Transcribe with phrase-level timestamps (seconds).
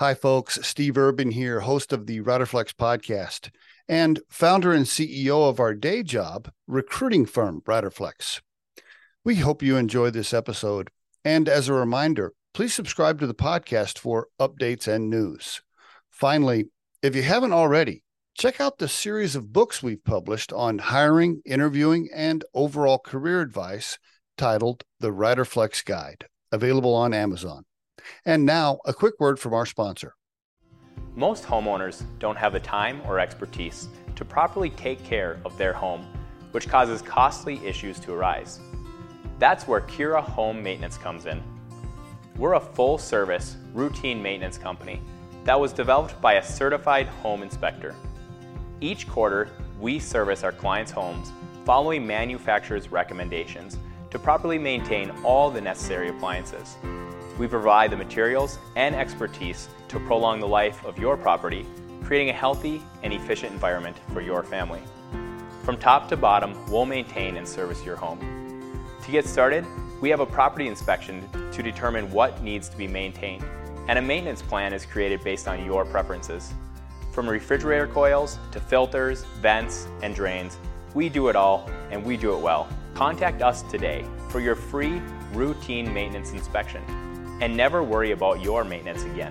[0.00, 0.58] Hi, folks.
[0.66, 3.50] Steve Urban here, host of the Riderflex podcast
[3.88, 8.40] and founder and CEO of our day job recruiting firm, Riderflex.
[9.24, 10.90] We hope you enjoy this episode.
[11.24, 15.62] And as a reminder, please subscribe to the podcast for updates and news.
[16.10, 16.70] Finally,
[17.00, 18.02] if you haven't already,
[18.36, 24.00] check out the series of books we've published on hiring, interviewing, and overall career advice
[24.36, 27.64] titled The Riderflex Guide, available on Amazon.
[28.24, 30.14] And now, a quick word from our sponsor.
[31.16, 36.06] Most homeowners don't have the time or expertise to properly take care of their home,
[36.52, 38.60] which causes costly issues to arise.
[39.38, 41.42] That's where Cura Home Maintenance comes in.
[42.36, 45.00] We're a full service, routine maintenance company
[45.44, 47.94] that was developed by a certified home inspector.
[48.80, 49.50] Each quarter,
[49.80, 51.30] we service our clients' homes
[51.64, 53.78] following manufacturer's recommendations
[54.10, 56.76] to properly maintain all the necessary appliances.
[57.36, 61.66] We provide the materials and expertise to prolong the life of your property,
[62.04, 64.80] creating a healthy and efficient environment for your family.
[65.64, 68.20] From top to bottom, we'll maintain and service your home.
[69.02, 69.66] To get started,
[70.00, 73.44] we have a property inspection to determine what needs to be maintained,
[73.88, 76.54] and a maintenance plan is created based on your preferences.
[77.10, 80.56] From refrigerator coils to filters, vents, and drains,
[80.94, 82.68] we do it all and we do it well.
[82.94, 86.82] Contact us today for your free routine maintenance inspection
[87.44, 89.30] and never worry about your maintenance again.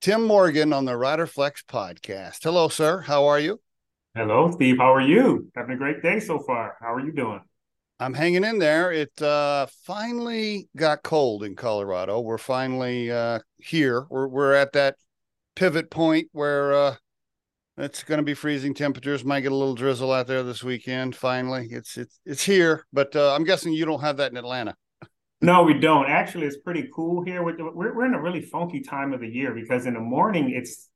[0.00, 2.42] Tem Morgan on the Riderflex podcast.
[2.42, 3.02] Hello, sir.
[3.02, 3.60] How are you?
[4.16, 4.78] Hello, Steve.
[4.78, 5.52] How are you?
[5.54, 6.76] Having a great day so far.
[6.80, 7.40] How are you doing?
[8.00, 8.90] I'm hanging in there.
[8.90, 12.18] It uh, finally got cold in Colorado.
[12.18, 14.04] We're finally uh, here.
[14.10, 14.96] We're we're at that
[15.54, 16.94] pivot point where uh,
[17.78, 19.24] it's going to be freezing temperatures.
[19.24, 21.16] Might get a little drizzle out there this weekend.
[21.16, 22.86] Finally, it's it's it's here.
[22.92, 24.74] But uh, I'm guessing you don't have that in Atlanta.
[25.40, 26.06] No, we don't.
[26.06, 27.42] Actually, it's pretty cool here.
[27.42, 30.88] We're, we're in a really funky time of the year because in the morning it's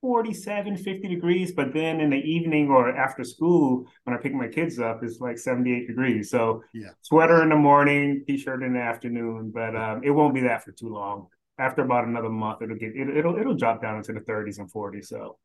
[0.00, 4.46] 47, 50 degrees, but then in the evening or after school, when I pick my
[4.46, 6.30] kids up, it's like 78 degrees.
[6.30, 6.90] So yeah.
[7.00, 10.70] sweater in the morning, t-shirt in the afternoon, but um, it won't be that for
[10.72, 11.26] too long.
[11.58, 14.70] After about another month, it'll get it, it'll it'll drop down into the 30s and
[14.70, 15.06] 40s.
[15.06, 15.38] So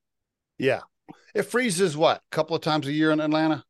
[0.59, 0.81] yeah,
[1.34, 3.64] it freezes what a couple of times a year in Atlanta.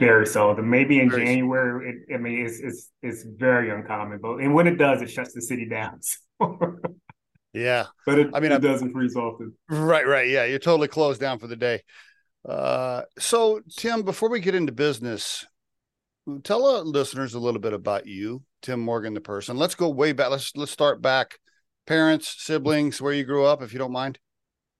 [0.00, 0.68] Very seldom.
[0.68, 2.04] Maybe in very January.
[2.08, 4.18] It, I mean, it's it's it's very uncommon.
[4.20, 6.00] But and when it does, it shuts the city down.
[7.52, 9.54] yeah, but it, I mean, it I, doesn't freeze often.
[9.68, 10.28] Right, right.
[10.28, 11.82] Yeah, you're totally closed down for the day.
[12.48, 15.44] Uh, so Tem, before we get into business,
[16.44, 19.56] tell our listeners a little bit about you, Tem Morgan, the person.
[19.56, 20.30] Let's go way back.
[20.30, 21.38] Let's let's start back.
[21.86, 24.18] Parents, siblings, where you grew up, if you don't mind.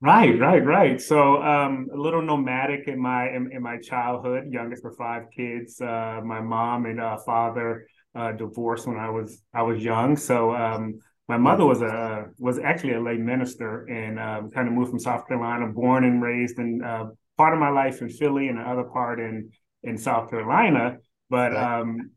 [0.01, 1.01] Right, right, right.
[1.01, 4.45] So um, a little nomadic in my in, in, my childhood.
[4.49, 5.81] Youngest of five kids.
[5.81, 10.17] Uh, my mom and uh, father uh, divorced when I was I was young.
[10.17, 14.75] So um, my mother was a was actually a lay minister and um, kind of
[14.75, 17.07] moved from South Carolina, born and raised in uh,
[17.37, 19.51] part of my life in Philly and the other part in
[19.83, 20.99] in South Carolina.
[21.29, 22.13] But um,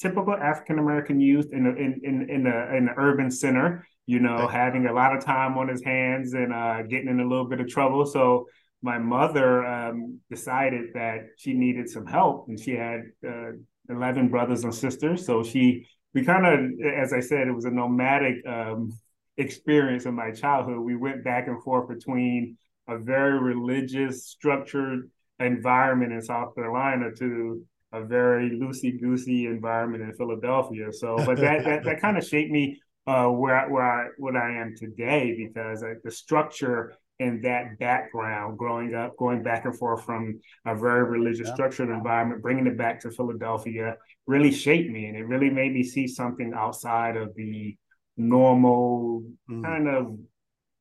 [0.00, 4.46] typical African American youth in, in in in the in the urban center you know,
[4.46, 7.60] having a lot of time on his hands and uh, getting in a little bit
[7.60, 8.04] of trouble.
[8.04, 8.46] So
[8.82, 13.52] my mother um, decided that she needed some help, and she had uh,
[13.88, 15.24] eleven brothers and sisters.
[15.24, 18.92] So she, we kind of, as I said, it was a nomadic um,
[19.36, 20.78] experience in my childhood.
[20.78, 27.64] We went back and forth between a very religious, structured environment in South Carolina to
[27.92, 30.92] a very loosey goosey environment in Philadelphia.
[30.92, 34.60] So, but that that, that kind of shaped me uh, where where I what I
[34.60, 40.04] am today because uh, the structure and that background growing up, going back and forth
[40.04, 41.54] from a very religious yeah.
[41.54, 45.84] structured environment, bringing it back to Philadelphia really shaped me and it really made me
[45.84, 47.76] see something outside of the
[48.16, 49.62] normal mm.
[49.62, 50.18] kind of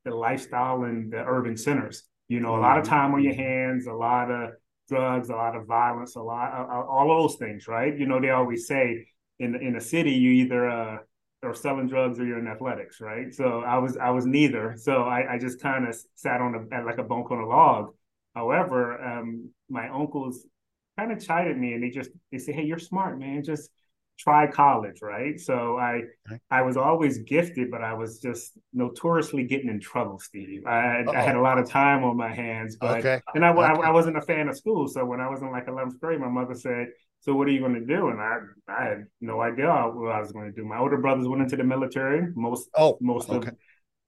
[0.06, 2.04] the lifestyle in the urban centers.
[2.30, 2.58] You know, mm.
[2.58, 2.94] a lot of mm-hmm.
[2.94, 4.52] time on your hands, a lot of
[4.90, 7.98] drugs, a lot of violence, a lot, all of those things, right?
[7.98, 9.08] You know, they always say
[9.40, 10.98] in in a city, you either uh,
[11.44, 13.34] or selling drugs or you're in athletics, right?
[13.34, 14.76] So I was I was neither.
[14.78, 17.48] So I, I just kind of sat on a at like a bunk on a
[17.48, 17.94] log.
[18.36, 20.46] However, um, my uncles
[20.98, 23.44] kind of chided me and they just they say, Hey, you're smart, man.
[23.44, 23.70] Just
[24.18, 25.40] try college, right?
[25.40, 26.04] So I
[26.50, 30.66] I was always gifted, but I was just notoriously getting in trouble, Steve.
[30.66, 33.22] I, I had a lot of time on my hands, but okay.
[33.36, 33.62] and I, okay.
[33.62, 34.88] I, I wasn't a fan of school.
[34.88, 36.88] So when I was in like 11th grade, my mother said,
[37.24, 38.10] so what are you going to do?
[38.10, 40.68] And I, I had no idea what I was going to do.
[40.68, 42.28] My older brothers went into the military.
[42.36, 43.48] Most, oh, most okay.
[43.48, 43.56] of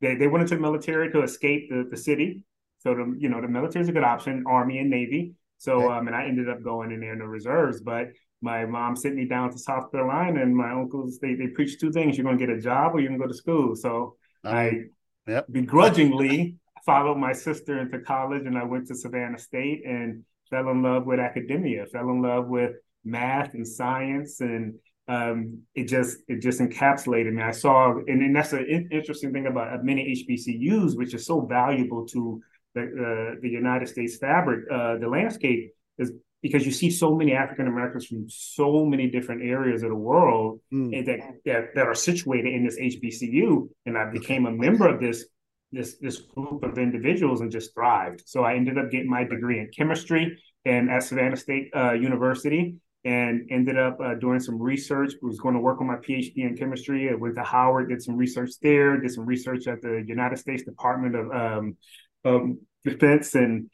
[0.01, 2.43] they, they went into the military to escape the, the city.
[2.79, 5.33] So the you know the military is a good option, Army and Navy.
[5.57, 5.93] So okay.
[5.97, 7.79] um, and I ended up going in there in the reserves.
[7.81, 8.09] But
[8.41, 11.93] my mom sent me down to South Carolina, and my uncles they they preach two
[11.93, 13.75] things: you're going to get a job or you're going to go to school.
[13.77, 14.81] So I
[15.25, 15.45] yep.
[15.49, 20.83] begrudgingly followed my sister into college, and I went to Savannah State and fell in
[20.83, 22.73] love with academia, fell in love with
[23.05, 24.75] math and science, and
[25.07, 27.41] um, it just it just encapsulated me.
[27.41, 32.05] I saw, and, and that's an interesting thing about many HBCUs, which is so valuable
[32.07, 32.41] to
[32.75, 36.11] the uh, the United States fabric, uh, the landscape is
[36.43, 40.59] because you see so many African Americans from so many different areas of the world
[40.71, 41.05] mm.
[41.05, 45.25] that, that that are situated in this HBCU, and I became a member of this
[45.71, 48.21] this this group of individuals and just thrived.
[48.25, 52.75] So I ended up getting my degree in chemistry and at Savannah State uh, University,
[53.05, 55.13] and ended up uh, doing some research.
[55.21, 57.09] Was going to work on my PhD in chemistry.
[57.09, 60.63] I went to Howard, did some research there, did some research at the United States
[60.63, 61.77] Department of um,
[62.25, 63.69] um, Defense, and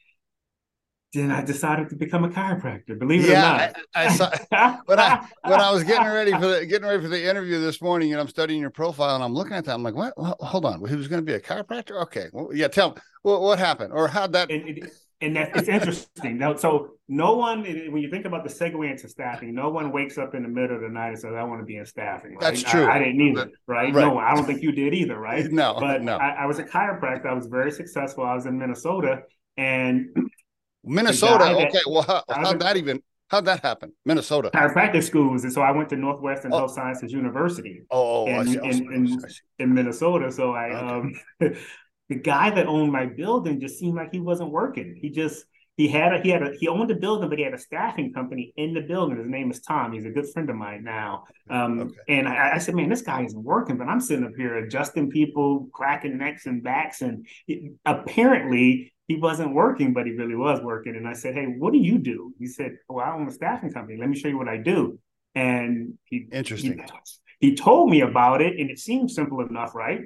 [1.14, 2.98] then I decided to become a chiropractor.
[2.98, 6.32] Believe it yeah, or not, I, I saw when I when I was getting ready
[6.32, 9.24] for the getting ready for the interview this morning, and I'm studying your profile, and
[9.24, 9.74] I'm looking at that.
[9.74, 10.14] I'm like, what?
[10.16, 12.02] Hold on, he was going to be a chiropractor.
[12.02, 12.68] Okay, well, yeah.
[12.68, 14.50] Tell me what, what happened, or how that.
[14.50, 14.92] And, it,
[15.22, 16.36] and that it's interesting.
[16.36, 20.18] Now, so no one, when you think about the segue into staffing, no one wakes
[20.18, 22.32] up in the middle of the night and says, "I want to be in staffing."
[22.32, 22.40] Right?
[22.40, 22.84] That's true.
[22.84, 23.94] I, I didn't either, right?
[23.94, 24.04] right?
[24.04, 25.50] No, I don't think you did either, right?
[25.50, 26.16] No, but no.
[26.16, 27.26] I, I was a chiropractor.
[27.26, 28.24] I was very successful.
[28.24, 29.22] I was in Minnesota,
[29.56, 30.08] and
[30.84, 31.44] Minnesota.
[31.44, 33.00] Okay, well, how, how'd that even?
[33.32, 33.94] How'd that happen?
[34.04, 34.50] Minnesota.
[34.52, 36.58] Chiropractic schools, and so I went to Northwestern oh.
[36.58, 37.80] Health Sciences University.
[37.90, 39.18] Oh, oh in, in, in,
[39.58, 40.30] in, Minnesota.
[40.30, 40.76] So I, okay.
[41.40, 41.54] um,
[42.12, 44.98] the guy that owned my building just seemed like he wasn't working.
[45.00, 45.46] He just
[45.78, 48.12] he had a he had a he owned a building, but he had a staffing
[48.12, 49.16] company in the building.
[49.16, 49.92] His name is Tom.
[49.92, 51.24] He's a good friend of mine now.
[51.48, 51.94] Um, okay.
[52.08, 55.08] and I, I, said, man, this guy isn't working, but I'm sitting up here adjusting
[55.08, 60.60] people, cracking necks and backs, and it, apparently he wasn't working, but he really was
[60.60, 60.94] working.
[60.94, 62.34] And I said, Hey, what do you do?
[62.38, 63.98] He said, Well, I own a staffing company.
[63.98, 64.98] Let me show you what I do.
[65.34, 66.84] And he interesting.
[67.40, 70.02] He, he told me about it, and it seemed simple enough, right?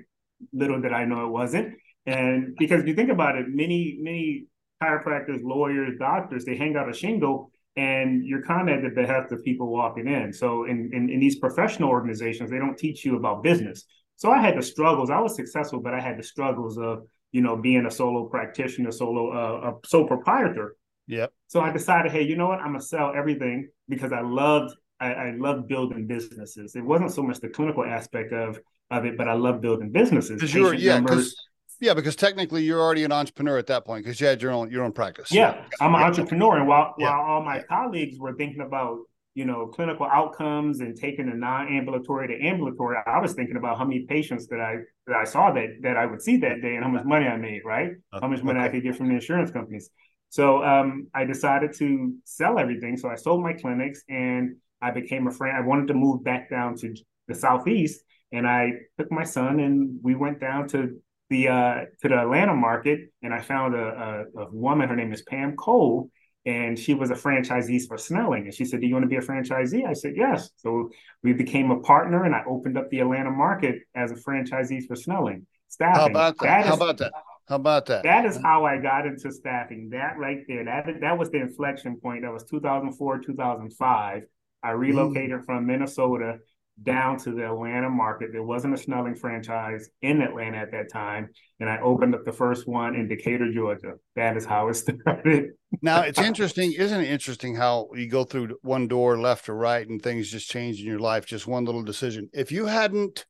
[0.53, 1.75] Little did I know it wasn't.
[2.07, 4.47] And because if you think about it, many, many
[4.83, 9.33] chiropractors, lawyers, doctors, they hang out a shingle and you're kind of at the behest
[9.33, 10.33] of people walking in.
[10.33, 13.85] So in, in, in these professional organizations, they don't teach you about business.
[14.17, 15.11] So I had the struggles.
[15.11, 18.91] I was successful, but I had the struggles of you know, being a solo practitioner,
[18.91, 20.77] solo uh, a sole proprietor.
[21.07, 21.33] Yep.
[21.49, 22.61] So I decided, hey, you know what?
[22.61, 26.75] I'm gonna sell everything because I loved I, I loved building businesses.
[26.75, 28.59] It wasn't so much the clinical aspect of
[28.91, 30.41] of it, but I love building businesses.
[30.41, 31.37] Because you're yeah, because
[31.81, 34.71] yeah, because technically you're already an entrepreneur at that point because you had your own
[34.71, 35.31] your own practice.
[35.31, 37.11] Yeah, I'm an entrepreneur, and while yeah.
[37.11, 38.99] while all my colleagues were thinking about
[39.37, 43.85] you know, clinical outcomes and taking a non-ambulatory to ambulatory, I was thinking about how
[43.85, 44.77] many patients that I
[45.07, 47.37] that I saw that that I would see that day and how much money I
[47.37, 47.91] made, right?
[48.15, 48.69] How much money okay.
[48.69, 49.91] I could get from the insurance companies.
[50.31, 52.97] So um, I decided to sell everything.
[52.97, 55.55] So I sold my clinics and I became a friend.
[55.55, 56.95] I wanted to move back down to
[57.29, 58.01] the southeast,
[58.33, 60.99] and I took my son and we went down to
[61.31, 64.89] the uh, to the Atlanta market, and I found a, a, a woman.
[64.89, 66.11] Her name is Pam Cole
[66.47, 68.45] and she was a franchisee for Snelling.
[68.45, 69.85] And she said, Do you want to be a franchisee?
[69.85, 70.49] I said, Yes.
[70.57, 70.91] So
[71.23, 74.95] we became a partner, and I opened up the Atlanta market as a franchisee for
[74.95, 75.47] Snelling.
[75.69, 76.01] Staffing.
[76.01, 76.45] How about that?
[76.45, 77.13] that is, how about that?
[77.49, 78.03] How about that?
[78.05, 79.91] That is how I got into staffing.
[79.91, 82.23] That right there, that that was the inflection point.
[82.23, 84.23] That was 2004, 2005.
[84.63, 85.45] I relocated mm.
[85.45, 86.39] from Minnesota
[86.83, 88.31] down to the Atlanta market.
[88.33, 91.31] There wasn't a Snelling franchise in Atlanta at that time.
[91.59, 93.95] And I opened up the first one in Decatur, Georgia.
[94.15, 95.53] That is how it started.
[95.81, 99.89] now it's interesting, isn't it interesting how you go through one door left or right
[99.89, 102.29] and things just change in your life, just one little decision.
[102.33, 103.25] If you hadn't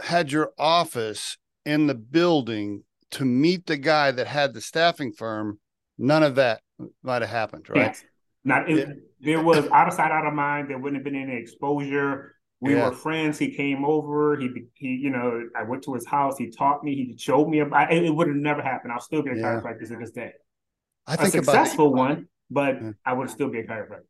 [0.00, 2.82] had your office in the building
[3.12, 5.60] to meet the guy that had the staffing firm,
[5.98, 6.62] none of that
[7.02, 7.78] might have happened, right?
[7.78, 8.04] Yes.
[8.42, 8.88] Not it,
[9.20, 10.70] there was out of sight, out of mind.
[10.70, 12.88] There wouldn't have been any exposure we yeah.
[12.88, 13.38] were friends.
[13.38, 14.38] He came over.
[14.38, 16.36] He, he, you know, I went to his house.
[16.38, 16.94] He taught me.
[16.94, 17.92] He showed me about.
[17.92, 18.92] It, it would have never happened.
[18.92, 19.42] I'll still be a yeah.
[19.42, 20.32] chiropractor to this day.
[21.06, 22.92] I think a successful about, one, but yeah.
[23.04, 24.04] I would still be a chiropractor.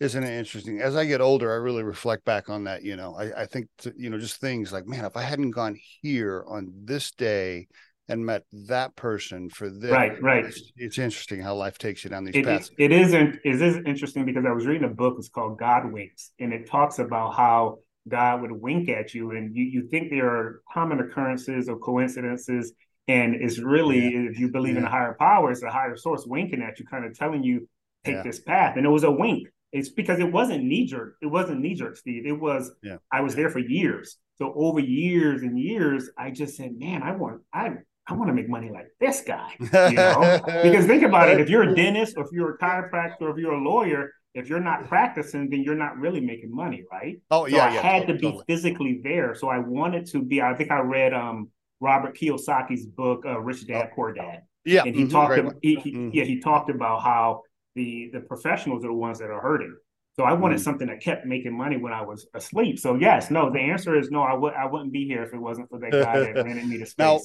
[0.00, 0.80] Isn't it interesting?
[0.80, 2.82] As I get older, I really reflect back on that.
[2.82, 5.50] You know, I, I think to, you know just things like, man, if I hadn't
[5.50, 7.68] gone here on this day
[8.08, 9.90] and met that person for this.
[9.90, 10.46] Right, right.
[10.46, 12.70] It's, it's interesting how life takes you down these it, paths.
[12.78, 13.38] It isn't.
[13.44, 15.16] It is interesting because I was reading a book.
[15.18, 19.54] It's called God Winks, and it talks about how God would wink at you, and
[19.54, 22.72] you you think there are common occurrences or coincidences,
[23.06, 24.30] and it's really yeah.
[24.30, 24.80] if you believe yeah.
[24.80, 27.68] in a higher power, it's a higher source winking at you, kind of telling you
[28.04, 28.22] take yeah.
[28.22, 29.48] this path, and it was a wink.
[29.70, 31.16] It's because it wasn't knee jerk.
[31.20, 32.26] It wasn't knee jerk, Steve.
[32.26, 32.70] It was.
[32.82, 32.96] Yeah.
[33.12, 34.16] I was there for years.
[34.38, 37.70] So over years and years, I just said, man, I want I
[38.08, 39.52] I want to make money like this guy.
[39.60, 40.40] You know?
[40.62, 43.36] because think about it, if you're a dentist or if you're a chiropractor or if
[43.38, 47.16] you're a lawyer, if you're not practicing, then you're not really making money, right?
[47.30, 48.44] Oh so yeah, I yeah, had totally, to be totally.
[48.48, 49.34] physically there.
[49.34, 50.40] So I wanted to be.
[50.42, 51.50] I think I read um
[51.80, 55.32] Robert Kiyosaki's book, uh, Rich Dad Poor Dad, Yeah, and he mhm, talked.
[55.38, 55.58] About, one.
[55.62, 56.10] he, he, Mhm.
[56.14, 57.42] Yeah, he talked about how
[57.74, 59.74] the the professionals are the ones that are hurting.
[60.16, 60.64] So I wanted Mm.
[60.64, 62.78] something that kept making money when I was asleep.
[62.78, 64.22] So yes, no, the answer is no.
[64.22, 66.78] I would I wouldn't be here if it wasn't for that guy that ran me
[66.78, 66.98] to space.
[66.98, 67.20] Now-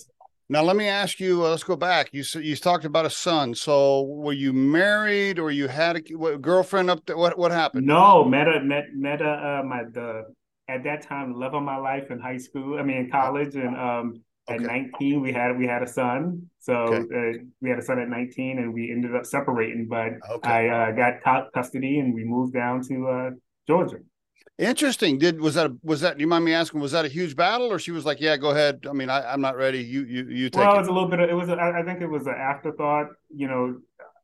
[0.50, 1.46] Now let me ask you.
[1.46, 2.10] Uh, let's go back.
[2.12, 3.56] You you talked about a son.
[3.56, 7.18] So were you married or you had a what, girlfriend up there?
[7.18, 7.88] What what happened?
[7.88, 10.26] No, met a met met a uh, my the
[10.68, 12.78] at that time love of my life in high school.
[12.78, 14.66] I mean in college, and um at Okay.
[14.66, 16.50] 19 we had we had a son.
[16.60, 19.88] So uh, we had a son at 19, and we ended up separating.
[19.88, 20.50] But Okay.
[20.50, 23.30] I uh, got cu- custody, and we moved down to uh,
[23.68, 24.00] Georgia.
[24.60, 25.18] Interesting.
[25.18, 26.18] Did was that was that?
[26.18, 26.80] Do you mind me asking?
[26.80, 29.34] Was that a huge battle, or she was like, "Yeah, go ahead." I mean, I,
[29.34, 29.80] I'm not ready.
[29.80, 30.80] You you you take Well, it it.
[30.80, 31.20] was a little bit.
[31.20, 31.50] Of, it was.
[31.50, 33.08] A, I think it was an afterthought.
[33.36, 33.80] You know,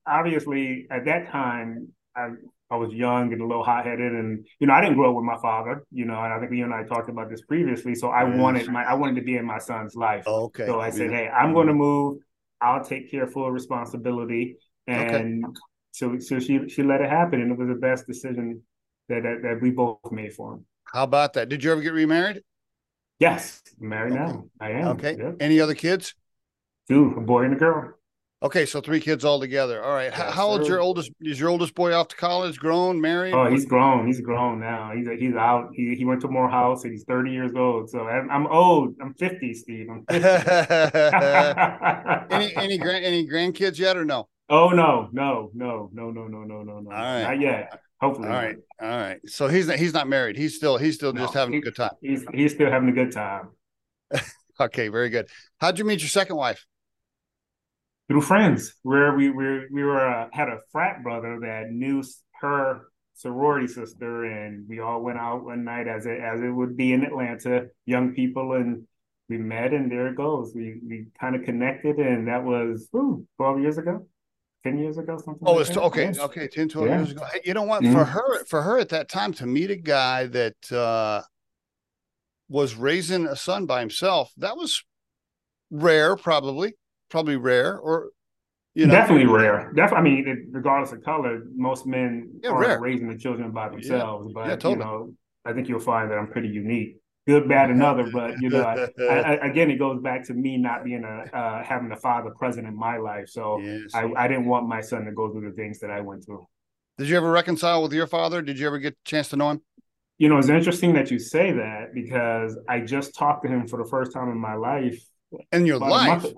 [0.06, 2.30] obviously at that time I
[2.72, 5.16] I was young and a little hot headed, and you know I didn't grow up
[5.16, 5.84] with my father.
[5.92, 7.96] You know, and I think you and I talked about this previously.
[7.96, 10.28] So I wanted my I wanted to be in my son's life.
[10.28, 10.68] okay.
[10.68, 11.18] So I said, Yeah.
[11.18, 11.82] hey, I'm going to mm-hmm.
[11.82, 12.18] move.
[12.62, 14.58] I'll take care of full responsibility,
[14.88, 15.16] Okay.
[15.22, 15.44] and
[15.92, 18.62] so so she she let it happen, and it was the best decision
[19.10, 20.66] that that, that we both made for him.
[20.86, 21.50] How about that?
[21.50, 22.42] Did you ever get remarried?
[23.20, 24.24] Yes, I'm married Okay.
[24.24, 24.46] now.
[24.60, 24.88] I am.
[24.90, 25.18] Okay.
[25.20, 25.36] Yep.
[25.40, 26.16] Any other kids?
[26.88, 27.94] Two, a boy and a girl.
[28.42, 29.84] Okay, so three kids all together.
[29.84, 30.14] All right.
[30.18, 30.76] Yes, how old's sir.
[30.76, 31.12] your oldest?
[31.20, 32.58] Is your oldest boy off to college?
[32.58, 33.02] Grown?
[33.02, 33.34] Married?
[33.34, 34.08] Oh, he's grown.
[34.08, 34.94] He's grown now.
[34.96, 35.72] He's he's out.
[35.74, 37.90] He he went to Morehouse and he's 30 years old.
[37.90, 38.96] So I'm, I'm old.
[39.02, 39.90] I'm 50, Steve.
[39.90, 40.14] I'm 50.
[42.32, 44.30] any any grand any grandkids yet or no?
[44.50, 46.92] oh no, no, no, no, no, no, no, no, no.
[46.92, 47.24] All right.
[47.24, 47.82] Not yet.
[48.02, 48.30] Hopefully.
[48.30, 49.20] All right, all right.
[49.26, 50.38] So he's not he's not married.
[50.38, 51.92] He's still he's still just having he- a good time.
[52.02, 53.50] He's he's still having a good time.
[54.62, 55.30] Okay, very good.
[55.62, 56.66] How'd you meet your second wife?
[58.10, 62.04] Through friends, where we we we were uh, had a frat brother that knew
[62.42, 62.82] her
[63.14, 66.92] sorority sister, and we all went out one night as it as it would be
[66.92, 68.86] in Atlanta, young people, and
[69.30, 70.52] we met, and there it goes.
[70.54, 74.08] We we kind of connected, and that was ooh, 12 years ago,
[74.64, 75.48] 10 years ago, something.
[75.48, 75.86] Oh, like it's that.
[75.86, 76.20] okay, Yes.
[76.20, 76.98] okay, 10, 12 Yeah.
[76.98, 77.26] years ago.
[77.46, 77.84] You know what?
[77.84, 77.94] Mhm.
[77.94, 81.22] For her, for her at that time to meet a guy that uh
[82.50, 84.84] was raising a son by himself, that was
[85.72, 86.74] rare, probably,
[87.10, 88.10] probably rare, or
[88.76, 89.72] you know, Definitely rare.
[89.76, 92.80] Definitely, I mean, regardless of color, most men Yeah, aren't rare.
[92.80, 94.28] raising the children by themselves.
[94.34, 94.74] But Yeah, totally.
[94.74, 95.14] you know,
[95.46, 96.98] I think you'll find that I'm pretty unique.
[97.30, 98.10] Good, bad, another.
[98.12, 101.64] But you know, I, I, again, it goes back to me not being a uh,
[101.64, 103.30] having a father present in my life.
[103.30, 103.92] So Yes.
[103.94, 106.48] I, I didn't want my son to go through the things that I went through.
[106.98, 108.42] Did you ever reconcile with your father?
[108.42, 109.62] Did you ever get a chance to know him?
[110.18, 113.78] You know, it's interesting that you say that because I just talked to him for
[113.78, 115.00] the first time in my life
[115.52, 116.24] In your life?
[116.24, 116.36] a month,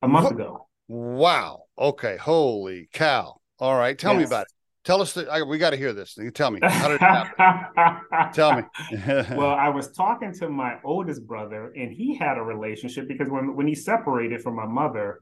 [0.00, 0.66] a month ago.
[0.88, 1.64] Wow.
[1.78, 2.16] Okay.
[2.16, 3.38] Holy cow.
[3.58, 3.98] All right.
[3.98, 4.52] Tell me about it.
[4.84, 6.16] Tell us that I, we got to hear this.
[6.16, 6.60] You Tell me.
[6.62, 8.32] How did it happen?
[8.32, 8.62] Tell me.
[9.36, 13.56] well, I was talking to my oldest brother, and he had a relationship because when
[13.56, 15.20] when he separated from my mother,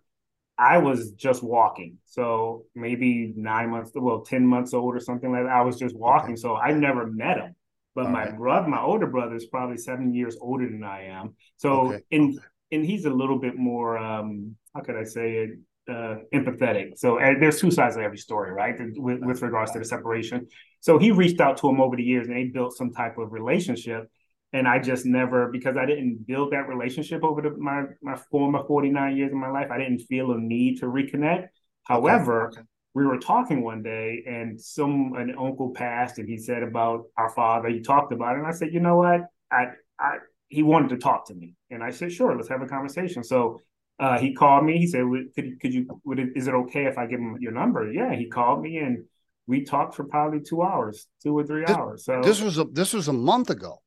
[0.59, 1.99] I was just walking.
[2.07, 5.53] So maybe nine months, well, ten months old or something like that.
[5.53, 7.55] I was just walking, so I never met him.
[7.95, 8.39] But All my right.
[8.39, 11.35] brother, my older brother, is probably seven years older than I am.
[11.57, 12.05] So Okay.
[12.13, 12.39] and
[12.71, 15.51] and he's a little bit more um, how could I say it?
[15.89, 16.99] Uh, empathetic.
[16.99, 18.77] So uh, there's two sides of every story, right?
[18.79, 20.47] With, with regards to the separation.
[20.81, 23.33] So he reached out to him over the years and they built some type of
[23.33, 24.11] relationship.
[24.53, 28.65] And I just never, because I didn't build that relationship over the, my my former
[28.67, 31.49] 49 years of my life, I didn't feel a need to reconnect.
[31.85, 32.61] However, Okay.
[32.93, 37.31] we were talking one day and some an uncle passed and he said about our
[37.31, 37.69] father.
[37.71, 38.41] He talked about it.
[38.41, 39.23] And I said, you know what?
[39.51, 39.69] I
[39.99, 40.19] I
[40.49, 41.55] he wanted to talk to me.
[41.71, 43.23] And I said, sure, let's have a conversation.
[43.25, 43.61] So
[43.99, 44.79] uh, he called me.
[44.79, 46.01] He said, "Would- "Could could you?
[46.05, 48.79] Would it, is it okay if I give him your number?" Yeah, he called me,
[48.79, 49.05] and
[49.47, 52.05] we talked for probably two hours, two or three This- hours.
[52.05, 53.83] So This was a this was a month ago.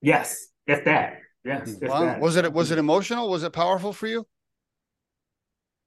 [0.00, 2.00] yes, if that, yes, if Wow.
[2.04, 2.20] that.
[2.20, 3.28] Was it was it emotional?
[3.28, 4.26] Was it powerful for you?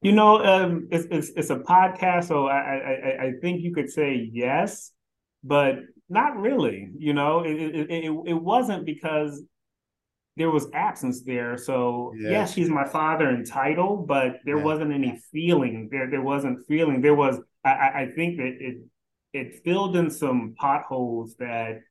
[0.02, 3.74] You know, um, it's, it's it's a podcast, so I, I I- I think you
[3.74, 4.92] could say yes,
[5.44, 6.90] but not really.
[6.98, 9.42] You know, it it it, it wasn't because
[10.36, 11.58] there was absence there.
[11.58, 12.32] So Yes.
[12.32, 14.64] yes, he's my father in title, but there Yeah.
[14.64, 15.90] wasn't any feeling.
[15.92, 17.02] There there wasn't feeling.
[17.02, 17.40] There was.
[17.64, 18.78] I I think that it
[19.34, 21.82] it filled in some potholes that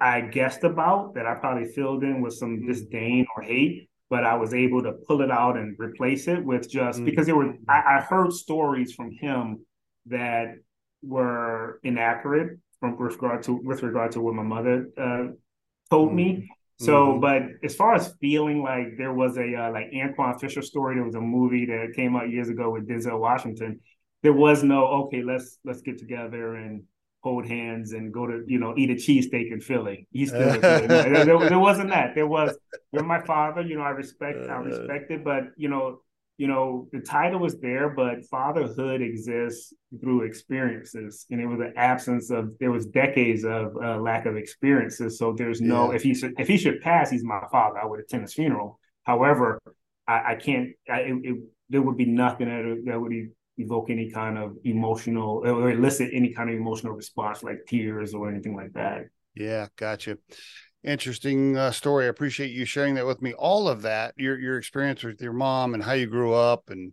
[0.00, 2.68] I guessed about that I probably filled in with some mm-hmm.
[2.68, 6.70] disdain or hate, but I was able to pull it out and replace it with
[6.70, 7.04] just mm-hmm.
[7.04, 9.64] because there were I, I heard stories from him
[10.06, 10.54] that
[11.02, 15.26] were inaccurate from with regard to with regard to what my mother uh,
[15.90, 16.32] told me.
[16.32, 16.44] Mm-hmm.
[16.86, 17.20] So, Mhm.
[17.20, 21.04] but as far as feeling like there was a uh, like Antwone Fisher story, there
[21.04, 23.80] was a movie that came out years ago with Denzel Washington.
[24.22, 26.82] there was no okay, let's let's get together and
[27.22, 30.06] hold hands and go to you know eat a cheesesteak in Philly.
[30.10, 32.14] He's still there, there, there, wasn't that.
[32.14, 32.50] There was
[32.92, 33.62] you're my father.
[33.62, 34.60] You know I respect I uh.
[34.72, 36.00] respect it, but you know
[36.40, 41.74] you know the title was there, but fatherhood exists through experiences, and it was an
[41.76, 45.18] absence of there was decades of uh, lack of experiences.
[45.18, 45.96] So there's no yeah.
[45.96, 47.78] if he should if he should pass, he's my father.
[47.78, 48.80] I would attend his funeral.
[49.02, 49.60] However,
[50.08, 50.70] I, I can't.
[50.90, 51.36] I, it, it,
[51.68, 53.12] there would be nothing that, that would
[53.58, 58.30] evoke any kind of emotional or elicit any kind of emotional response like tears or
[58.30, 59.02] anything like that.
[59.34, 60.16] Yeah, gotcha.
[60.82, 62.06] Interesting uh, story.
[62.06, 63.34] I appreciate you sharing that with me.
[63.34, 66.92] All of that, your your experience with your mom and how you grew up and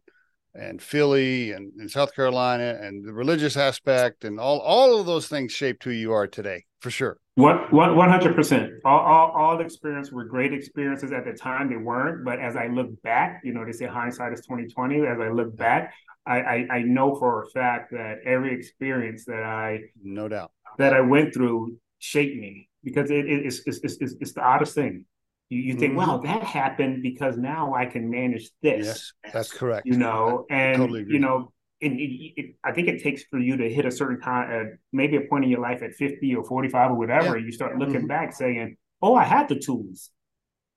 [0.53, 5.27] and Philly and, and South Carolina and the religious aspect and all all of those
[5.27, 7.17] things shaped who you are today for sure.
[7.35, 8.71] One one hundred percent.
[8.83, 11.69] All all all the experiences were great experiences at the time.
[11.69, 15.05] They weren't, but as I look back, you know, they say hindsight is twenty twenty.
[15.05, 15.93] As I look back,
[16.25, 20.93] I, I, I know for a fact that every experience that I no doubt that
[20.93, 25.03] I went through shaped me because it, it it's, it's, it's, it's the oddest thing.
[25.49, 26.09] You, you think, mm-hmm.
[26.09, 28.85] wow, that happened because now I can manage this.
[28.85, 29.85] Yes, that's correct.
[29.85, 31.51] You know, and totally you know,
[31.81, 35.17] it, it, I think it takes for you to hit a certain time, uh, maybe
[35.17, 37.45] a point in your life at 50 or 45 or whatever, yeah.
[37.45, 38.07] you start looking mm-hmm.
[38.07, 40.11] back saying, oh, I had the tools.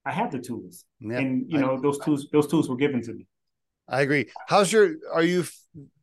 [0.05, 0.85] I had the tools.
[0.99, 1.19] Yeah.
[1.19, 3.27] And, you know, I, those tools, those tools were given to me.
[3.89, 4.31] I agree.
[4.47, 4.95] How's your?
[5.13, 5.45] Are you?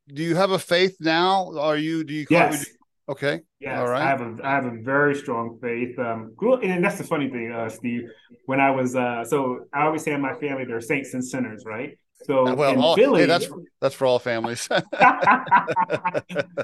[0.07, 1.57] Do you have a faith now?
[1.57, 2.03] Are you?
[2.03, 2.25] Do you?
[2.29, 2.65] Yes.
[3.09, 3.41] Okay.
[3.59, 3.79] Yeah.
[3.79, 4.01] All right.
[4.01, 5.97] I have a I have a very strong faith.
[5.99, 8.09] Um, and that's the funny thing, uh, Steve.
[8.45, 11.63] When I was uh, so I always say in my family they're saints and sinners,
[11.65, 11.97] right?
[12.23, 13.47] So well, in all, Philly, hey, that's
[13.79, 14.61] that's for all families.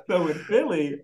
[0.08, 1.00] so in Philly,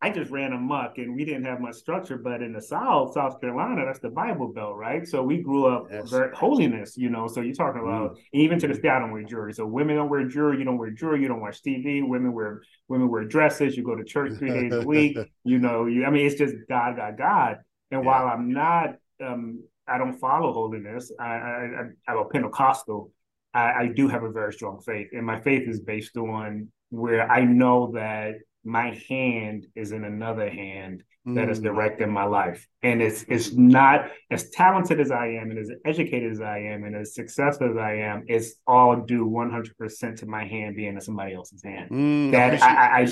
[0.00, 2.18] I just ran amok and we didn't have much structure.
[2.18, 5.06] But in the South, South Carolina, that's the Bible Belt, right?
[5.06, 6.10] So we grew up yes.
[6.10, 7.26] very holiness, you know.
[7.26, 8.18] So you're talking about mm.
[8.32, 9.54] even to the day I don't wear jewelry.
[9.54, 12.06] So women don't wear jewelry, you don't wear jewelry, you don't watch TV.
[12.06, 13.76] Women wear women wear dresses.
[13.76, 15.18] You go to church three days a week.
[15.44, 16.04] You know, you.
[16.04, 17.56] I mean, it's just God, God, God.
[17.90, 18.06] And yeah.
[18.06, 21.10] while I'm not, um, I don't follow holiness.
[21.18, 21.68] I, I,
[22.06, 23.10] I'm a Pentecostal.
[23.52, 27.30] I, I do have a very strong faith, and my faith is based on where
[27.30, 31.64] I know that my hand is in another hand that is mm.
[31.64, 32.66] directing my life.
[32.82, 36.82] And it's it's not as talented as I am and as educated as I am
[36.84, 41.00] and as successful as I am, it's all due 100% to my hand being in
[41.00, 41.90] somebody else's hand.
[41.90, 43.08] Mm, that I, I,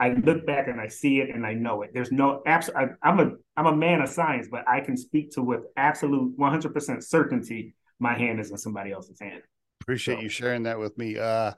[0.00, 1.90] I look back and I see it and I know it.
[1.94, 2.96] There's no absolute.
[3.02, 7.02] I'm a I'm a man of science, but I can speak to with absolute 100%
[7.04, 9.42] certainty my hand is in somebody else's hand.
[9.80, 10.20] Appreciate so.
[10.22, 11.16] you sharing that with me.
[11.16, 11.52] Uh,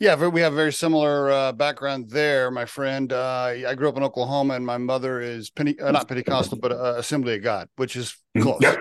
[0.00, 3.12] yeah, we have a very similar uh, background there, my friend.
[3.12, 6.72] Uh, I grew up in Oklahoma, and my mother is Pente- uh, not Pentecostal, but
[6.72, 8.42] uh, Assembly of God, which is mm-hmm.
[8.42, 8.60] close.
[8.62, 8.78] Yep,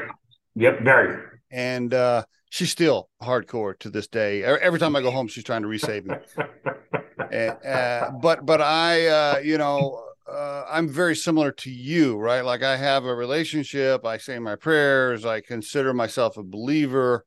[0.55, 1.21] yep, very.
[1.51, 4.45] And uh, she's still hardcore to this day.
[4.45, 6.15] Every time I go home, she's trying to resave me.
[7.31, 10.01] and, uh, but but I, you know,
[10.31, 12.45] I'm very similar to you, right?
[12.45, 14.05] Like I have a relationship.
[14.05, 15.25] I say my prayers.
[15.25, 17.25] I consider myself a believer.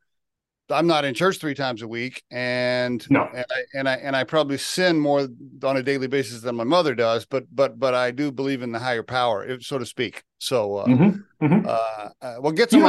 [0.71, 3.29] I'm not in church three times a week, and no.
[3.35, 5.29] and I and I and I probably sin more
[5.63, 7.27] on a daily basis than my mother does.
[7.27, 10.23] But but but I do believe in the higher power, so to speak.
[10.39, 11.45] So, uh, mm-hmm.
[11.45, 11.67] Mm-hmm.
[11.67, 12.83] Uh, uh, well, get some.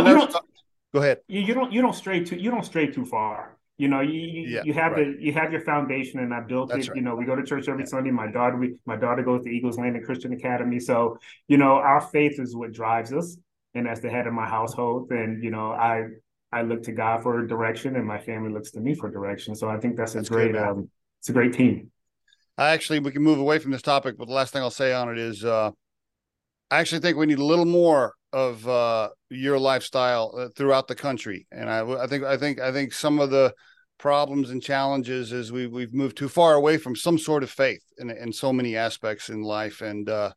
[0.93, 1.19] Go ahead.
[1.27, 3.57] You, you don't you don't stray too you don't stray too far.
[3.77, 5.17] You know, you you, yeah, you have right.
[5.17, 6.89] the you have your foundation, and I built That's it.
[6.89, 6.97] Right.
[6.97, 7.89] You know, we go to church every yeah.
[7.89, 8.11] Sunday.
[8.11, 10.79] My daughter, we, my daughter goes to Eagles Landing Christian Academy.
[10.79, 13.35] So, you know, our faith is what drives us,
[13.73, 16.03] and as the head of my household, and you know, I
[16.53, 19.55] I look to God for direction, and my family looks to me for direction.
[19.55, 20.89] So I think that's a that's great, good, um,
[21.19, 21.91] it's a great team.
[22.57, 24.93] I actually we can move away from this topic, but the last thing I'll say
[24.93, 25.71] on it is, uh,
[26.69, 30.95] I actually think we need a little more of uh, your lifestyle uh, throughout the
[30.95, 33.53] country, and I, I think I think I think some of the
[33.97, 37.83] problems and challenges is we we've moved too far away from some sort of faith
[37.97, 40.31] in in so many aspects in life, and uh,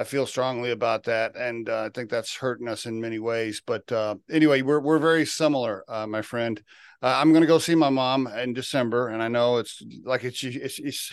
[0.00, 3.60] I feel strongly about that, and uh, I think that's hurting us in many ways.
[3.66, 6.58] But uh, anyway, we're we're very similar, uh, my friend.
[7.02, 10.24] Uh, I'm going to go see my mom in December, and I know it's like
[10.24, 11.12] it's it's it's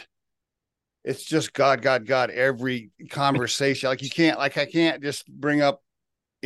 [1.04, 2.30] it's just God, God, God.
[2.30, 5.82] Every conversation, like you can't, like I can't just bring up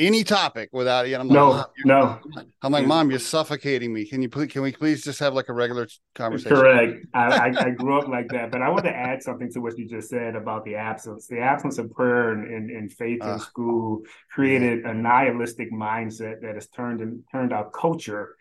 [0.01, 2.19] any topic without you I'm no, like, no.
[2.61, 4.05] I'm like, mom, you're suffocating me.
[4.05, 6.57] Can you please, can we please just have like a regular conversation?
[6.57, 7.05] Correct.
[7.13, 9.77] I, I, I, grew up like that, but I want to add something to what
[9.77, 11.27] you just said about the absence.
[11.27, 16.41] The absence of prayer and, and, and faith uh, in school created a nihilistic mindset
[16.41, 18.35] that has turned and turned our culture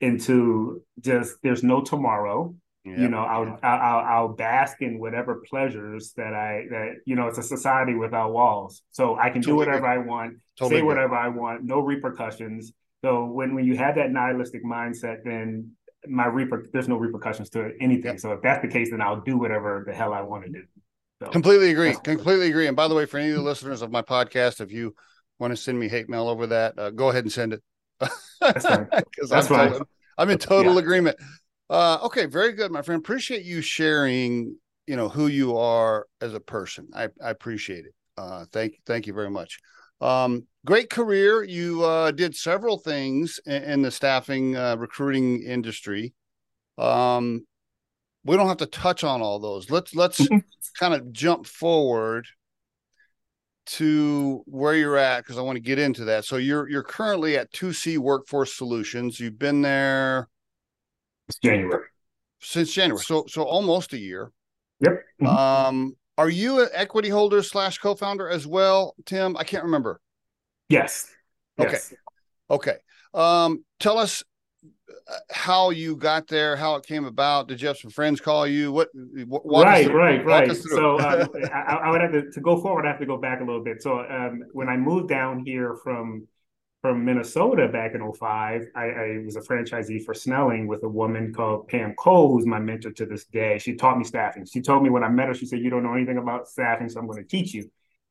[0.00, 2.54] into just there's no tomorrow.
[2.86, 7.38] You know, I'll, I'll I'll bask in whatever pleasures that I that you know it's
[7.38, 9.86] a society without walls, so I can do whatever.
[9.86, 11.14] I want, totally say whatever.
[11.14, 12.72] I want, no repercussions.
[13.04, 15.72] So when when you have that nihilistic mindset, then
[16.06, 18.12] my reper there's no repercussions to anything.
[18.12, 18.20] Yep.
[18.20, 20.62] So if that's the case, then I'll do whatever the hell I want to do.
[21.22, 21.94] So, completely agree.
[22.02, 22.66] Completely agree.
[22.66, 24.94] And by the way, for any of the listeners of my podcast, if you
[25.38, 27.62] want to send me hate mail over that, uh, go ahead and send it.
[28.40, 28.64] That's
[29.32, 29.88] I'm, total,
[30.18, 30.80] I'm in total yeah.
[30.80, 31.16] agreement.
[31.70, 32.98] Uh, okay, very good, my friend.
[32.98, 34.56] Appreciate you sharing.
[34.86, 36.88] You know who you are as a person.
[36.94, 37.94] I, I appreciate it.
[38.18, 39.60] Uh, thank thank you very much.
[40.00, 41.42] Um, great career.
[41.42, 46.14] You uh, did several things in, in the staffing uh, recruiting industry.
[46.78, 47.46] Um,
[48.24, 49.70] we don't have to touch on all those.
[49.70, 50.26] Let's let's
[50.78, 52.26] kind of jump forward
[53.66, 56.24] to where you're at because I want to get into that.
[56.24, 59.18] So you're you're currently at 2C Workforce Solutions.
[59.20, 60.28] You've been there
[61.30, 61.86] since January.
[62.40, 63.02] Since January.
[63.02, 64.32] So so almost a year.
[64.80, 65.04] Yep.
[65.22, 65.26] Mm-hmm.
[65.26, 69.36] Um are you an equity holder slash co-founder as well, Tem?
[69.36, 70.00] I can't remember.
[70.68, 71.10] Yes.
[71.58, 71.72] Okay.
[71.72, 71.94] Yes.
[72.50, 72.76] Okay.
[73.12, 74.22] Um tell us
[75.30, 77.48] how you got there, how it came about.
[77.48, 78.72] Did you have some friends call you?
[78.72, 78.88] What?
[78.94, 80.56] right, right, right.
[80.56, 82.86] So um, I, I, would have to, to go forward.
[82.86, 83.82] I have to go back a little bit.
[83.82, 86.26] So um, when I moved down here from
[86.84, 91.32] from Minnesota back in 05, I, I, was a franchisee for Snelling with a woman
[91.32, 93.56] called Pam Cole, who's my mentor to this day.
[93.56, 94.44] She taught me staffing.
[94.44, 96.90] She told me when I met her, she said, "You don't know anything about staffing,
[96.90, 97.70] so I'm going to teach you."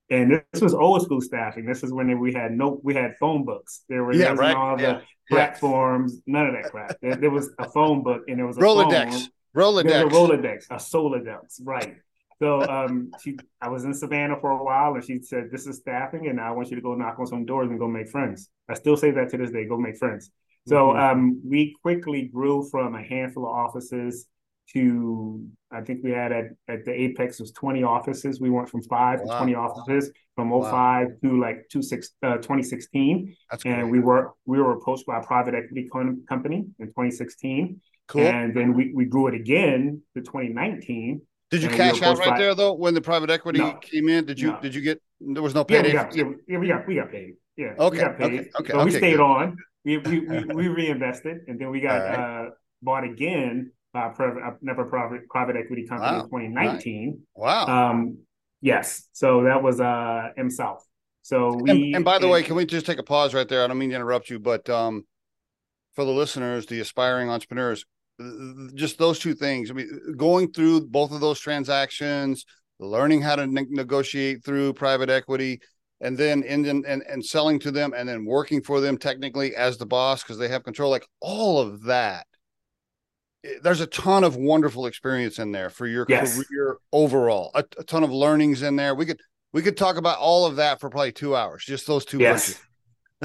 [0.09, 1.67] And this was old school staffing.
[1.67, 3.83] This is when we had no, we had phone books.
[3.89, 4.55] There were yeah, right.
[4.55, 4.93] all yeah.
[4.93, 6.33] the platforms, yeah.
[6.33, 6.99] none of that crap.
[6.99, 9.12] There, there, was a phone book and it was a Rolodex.
[9.12, 9.29] Phone.
[9.55, 10.01] Rolodex.
[10.01, 11.97] a Rolodex, a Solodex, right.
[12.43, 15.77] So um, she, I was in Savannah for a while, and she said, "This is
[15.77, 18.49] staffing, and I want you to go knock on some doors and go make friends."
[18.67, 20.29] I still say that to this day: go make friends.
[20.67, 20.99] So mm-hmm.
[20.99, 24.27] um, we quickly grew from a handful of offices
[24.73, 28.41] to I think we had at, at the apex was 20 offices.
[28.41, 29.39] We went from five wow.
[29.39, 31.08] to 20 offices from 05 wow.
[31.23, 33.34] to like two six, uh, 2016.
[33.51, 35.89] That's and we were we were approached by a private equity
[36.27, 37.79] company in 2016.
[38.10, 38.21] Cool.
[38.21, 41.21] And then we, we grew it again to 2019.
[41.49, 44.25] Did you cash out right by, there though when the private equity no, came in?
[44.25, 44.62] Did you no.
[44.62, 45.93] did you get there was no payday?
[45.93, 47.34] Yeah, we got, yeah, yeah, we got we got paid.
[47.56, 47.73] Yeah.
[47.77, 47.97] Okay.
[47.97, 48.39] We got paid.
[48.39, 48.49] Okay.
[48.60, 48.71] Okay.
[48.71, 49.19] So okay we stayed good.
[49.19, 49.58] on.
[49.86, 52.45] We, we, we, we reinvested and then we got right.
[52.45, 52.49] uh,
[52.82, 56.23] bought again uh, private, never private private equity company wow.
[56.23, 57.21] in 2019.
[57.36, 57.65] Wow.
[57.67, 58.17] Um,
[58.62, 59.08] yes.
[59.12, 60.84] So that was uh M South.
[61.21, 63.47] So we and, and by the and, way, can we just take a pause right
[63.47, 63.63] there?
[63.63, 65.06] I don't mean to interrupt you, but um,
[65.93, 67.86] for the listeners, the aspiring entrepreneurs,
[68.73, 69.71] just those two things.
[69.71, 72.45] I mean, going through both of those transactions,
[72.80, 75.60] learning how to ne- negotiate through private equity,
[76.02, 79.78] and then in, and and selling to them, and then working for them technically as
[79.78, 80.91] the boss because they have control.
[80.91, 82.26] Like all of that
[83.62, 86.36] there's a ton of wonderful experience in there for your yes.
[86.36, 87.52] career overall.
[87.56, 88.95] A, a, ton of learnings in there.
[88.95, 89.19] We could
[89.52, 91.63] we could talk about all of that for probably two hours.
[91.65, 92.19] Just those two.
[92.19, 92.60] Yes.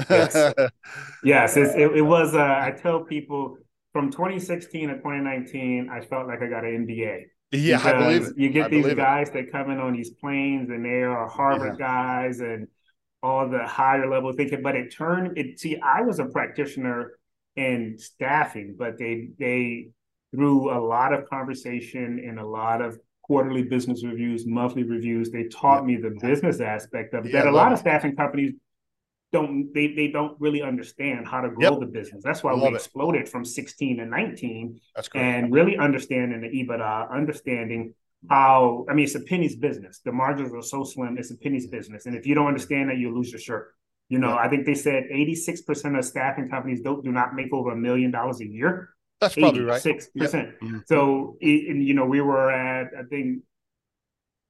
[0.09, 0.53] yes.
[1.23, 1.57] yes.
[1.57, 2.35] It, it, was.
[2.35, 3.57] Uh, I tell people
[3.93, 7.23] from 2016 to 2019, I felt like I got an MBA.
[7.51, 8.37] Yeah, I believe it.
[8.37, 9.33] You get I these guys it.
[9.33, 11.87] that come in on these planes, and they are Harvard yeah.
[11.87, 12.67] guys and
[13.23, 14.61] all the higher level thinking.
[14.61, 15.59] But it turned it.
[15.59, 17.13] See, I was a practitioner
[17.55, 19.89] in staffing, but they they
[20.31, 25.31] through a lot of conversation and a lot of quarterly business reviews, monthly reviews.
[25.31, 27.73] They taught me the business aspect of it yeah, that a lot it.
[27.73, 28.53] of staffing companies
[29.31, 31.79] don't they they don't really understand how to grow yep.
[31.79, 32.23] the business.
[32.23, 33.29] That's why we exploded it.
[33.29, 34.79] from 16 to 19
[35.13, 37.93] and really understanding the EBITDA, understanding
[38.29, 40.01] how I mean it's a penny's business.
[40.03, 42.05] The margins are so slim, it's a penny's business.
[42.05, 43.75] And if you don't understand that, you lose your shirt.
[44.09, 47.71] You know, I think they said 86% of staffing companies don't do not make over
[47.71, 48.89] a million dollars a year.
[49.21, 49.81] That's probably right.
[49.81, 50.55] Six percent.
[50.85, 53.43] So, and, you know, we were at I think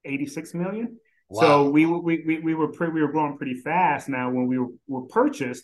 [0.06, 0.98] eighty six million.
[1.30, 1.42] Wow.
[1.42, 4.10] So we, we we we were pretty, we were growing pretty fast.
[4.10, 5.63] Now, when we were, were purchased,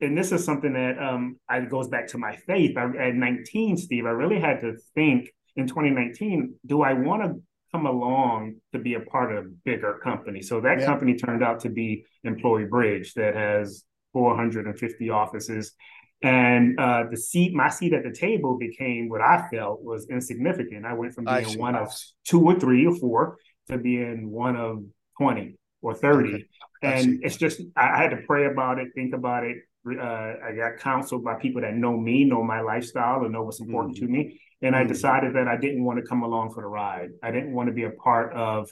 [0.00, 2.76] and this is something that um I, goes back to my faith.
[2.76, 7.42] I, at nineteen, Steve, I really had to think in 2019, do I want to
[7.72, 10.40] come along to be a part of a bigger company?
[10.40, 10.86] So that yeah.
[10.86, 15.74] company turned out to be EmployBridge that has 450 offices
[16.22, 20.86] and uh, the seat, my seat at the table became what I felt was insignificant.
[20.86, 21.92] I went from being one of
[22.24, 24.84] two or three or four to being one of
[25.18, 26.34] 20 or 30.
[26.34, 26.44] Okay.
[26.82, 29.58] And it's just, I had to pray about it, think about it.
[29.86, 33.60] Uh, I got counseled by people that know me, know my lifestyle, and know what's
[33.60, 34.06] important mm-hmm.
[34.06, 34.40] to me.
[34.62, 34.84] And mm-hmm.
[34.84, 37.10] I decided that I didn't want to come along for the ride.
[37.22, 38.70] I didn't want to be a part of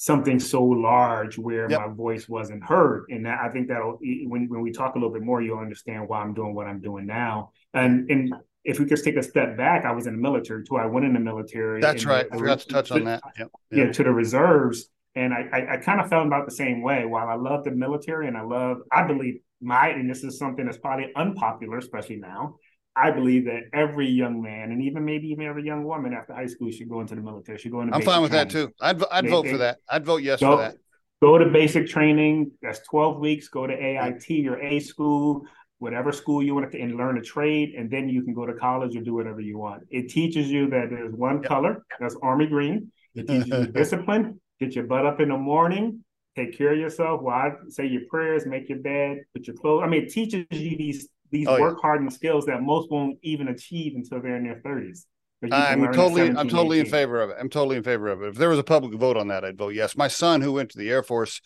[0.00, 1.80] something so large where yep.
[1.80, 3.04] my voice wasn't heard.
[3.10, 6.08] And that, I think that'll when when we talk a little bit more, you'll understand
[6.08, 7.52] why I'm doing what I'm doing now.
[7.74, 10.76] And and if we just take a step back, I was in the military too.
[10.76, 11.80] I went in the military.
[11.80, 12.26] That's right.
[12.30, 13.22] I forgot to touch on that.
[13.38, 13.50] Yep.
[13.70, 13.86] Yep.
[13.86, 14.88] Yeah, to the reserves.
[15.14, 17.04] And I, I, I kind of felt about the same way.
[17.04, 20.64] While I love the military and I love, I believe my, and this is something
[20.64, 22.56] that's probably unpopular, especially now.
[22.96, 26.46] I believe that every young man and even maybe even every young woman after high
[26.46, 27.56] school should go into the military.
[27.58, 27.94] Should go into.
[27.94, 28.48] I'm fine with training.
[28.48, 28.72] that too.
[28.80, 29.78] I'd I'd they, vote they, for that.
[29.88, 30.76] I'd vote yes go, for that.
[31.22, 32.52] Go to basic training.
[32.62, 33.48] That's 12 weeks.
[33.48, 35.46] Go to AIT or A school,
[35.80, 38.54] whatever school you want to, and learn a trade, and then you can go to
[38.54, 39.82] college or do whatever you want.
[39.90, 41.44] It teaches you that there's one yep.
[41.44, 41.84] color.
[41.98, 42.92] That's army green.
[43.14, 44.40] It teaches you discipline.
[44.60, 46.04] Get your butt up in the morning.
[46.36, 47.22] Take care of yourself.
[47.22, 49.82] While say your prayers, make your bed, put your clothes.
[49.84, 51.82] I mean, it teaches you these these oh, work yeah.
[51.82, 55.06] hardened skills that most won't even achieve until they're in their thirties.
[55.50, 56.86] I'm totally, I'm totally 18.
[56.86, 57.36] in favor of it.
[57.40, 58.28] I'm totally in favor of it.
[58.28, 59.96] If there was a public vote on that, I'd vote yes.
[59.96, 61.40] My son, who went to the Air Force,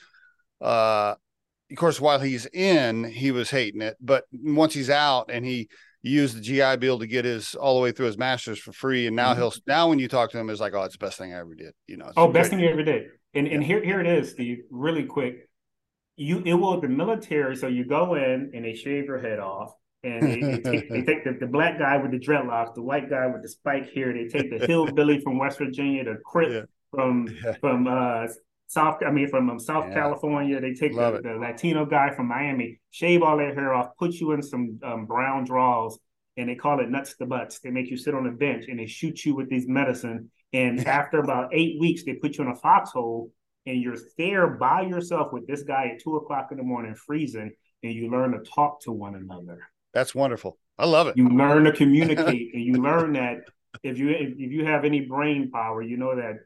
[0.61, 1.15] uh,
[1.71, 5.69] of course, while he's in, he was hating it, but once he's out and he
[6.03, 9.07] used the GI Bill to get his all the way through his master's for free,
[9.07, 9.41] and now mm-hmm.
[9.41, 11.39] he'll now when you talk to him, it's like, oh, it's the best thing I
[11.39, 11.73] ever did.
[11.87, 12.13] You know?
[12.17, 13.07] Oh, best thing you ever did.
[13.35, 14.59] And and here here it is, Steve.
[14.71, 15.49] Really quick,
[16.17, 17.57] you it will the military.
[17.57, 19.73] So you go in and they shave your head off
[20.05, 23.09] and they, they take, they take the, the, black guy with the dreadlocks, the white
[23.09, 24.13] guy with the spike here.
[24.13, 26.63] They take the hillbilly from West Virginia, the crip yeah.
[26.91, 27.57] from yeah.
[27.61, 28.27] from uh,
[28.67, 29.01] South.
[29.07, 29.95] I mean, from um, South yeah.
[29.95, 30.61] California.
[30.61, 34.33] They take the, the, Latino guy from Miami, shave all their hair off, put you
[34.33, 35.99] in some um, brown draws,
[36.37, 37.61] and they call it nuts to butts.
[37.61, 40.31] They make you sit on a bench and they shoot you with these medicine.
[40.53, 43.31] And after about eight weeks, they put you in a foxhole,
[43.67, 47.53] and you're there by yourself with this guy at two o'clock in the morning, freezing,
[47.83, 49.61] and you learn to talk to one another.
[49.93, 50.59] That's wonderful.
[50.79, 51.17] I love it.
[51.17, 53.45] You learn to communicate, and you learn that
[53.83, 56.37] if you if, if you have any brain power, you know that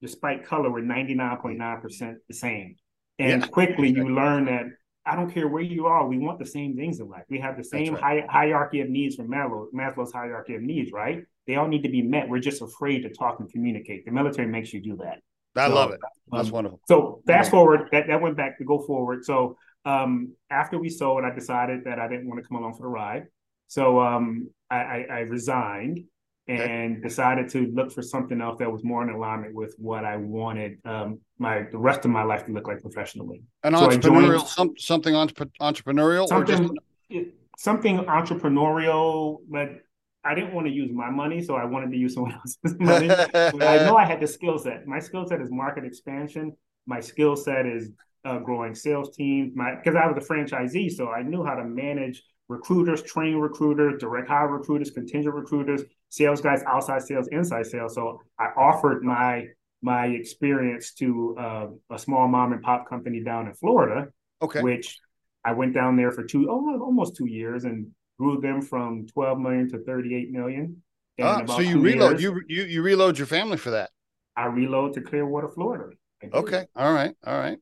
[0.00, 2.76] despite color, we're ninety nine point nine percent the same.
[3.18, 3.48] And yeah.
[3.48, 4.66] quickly, you learn that
[5.06, 7.22] I don't care where you are, we want the same things in life.
[7.30, 8.24] We have the same right.
[8.28, 11.22] hi- hierarchy of needs from Maslow, Maslow's hierarchy of needs, right?
[11.46, 12.28] They all need to be met.
[12.28, 14.04] We're just afraid to talk and communicate.
[14.04, 15.18] The military makes you do that.
[15.54, 16.00] I so, love it.
[16.32, 16.80] That's um, wonderful.
[16.88, 19.24] So fast forward, that, that went back to go forward.
[19.24, 22.82] So um, after we sold, I decided that I didn't want to come along for
[22.82, 23.26] the ride.
[23.68, 26.00] So um, I, I, I, resigned
[26.48, 30.16] and decided to look for something else that was more in alignment with what I
[30.16, 33.42] wanted um, my the rest of my life to look like professionally.
[33.64, 36.76] An so entrepreneurial, joined, some, something entrepreneurial, something,
[37.10, 37.26] just...
[37.58, 39.80] something entrepreneurial, but
[40.24, 42.32] I didn't want to use my money, so I wanted to use someone
[42.64, 43.10] else's money.
[43.10, 44.86] I know I had the skill set.
[44.86, 46.52] My skill set is market expansion.
[46.86, 47.90] My skill set is
[48.24, 49.52] uh, growing sales teams.
[49.56, 54.00] My because I was a franchisee, so I knew how to manage recruiters, train recruiters,
[54.00, 57.94] direct hire recruiters, contingent recruiters, sales guys, outside sales, inside sales.
[57.94, 59.46] So I offered my
[59.82, 64.08] my experience to uh, a small mom and pop company down in Florida.
[64.42, 64.60] Okay.
[64.62, 64.98] Which
[65.44, 69.38] I went down there for two oh, almost two years and grew them from 12
[69.38, 70.82] million to 38 million.
[71.18, 73.90] Oh, so you reload years, you you you reload your family for that.
[74.36, 75.96] I reload to Clearwater, Florida.
[76.32, 76.66] Okay.
[76.74, 77.14] All right.
[77.24, 77.58] All right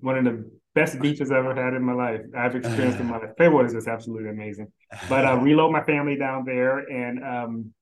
[0.00, 2.22] one of the best beaches I've ever had in my life.
[2.36, 3.30] I've experienced in my life.
[3.36, 4.68] Clearwater is just absolutely amazing.
[5.08, 7.74] But I uh, reload my family down there and um,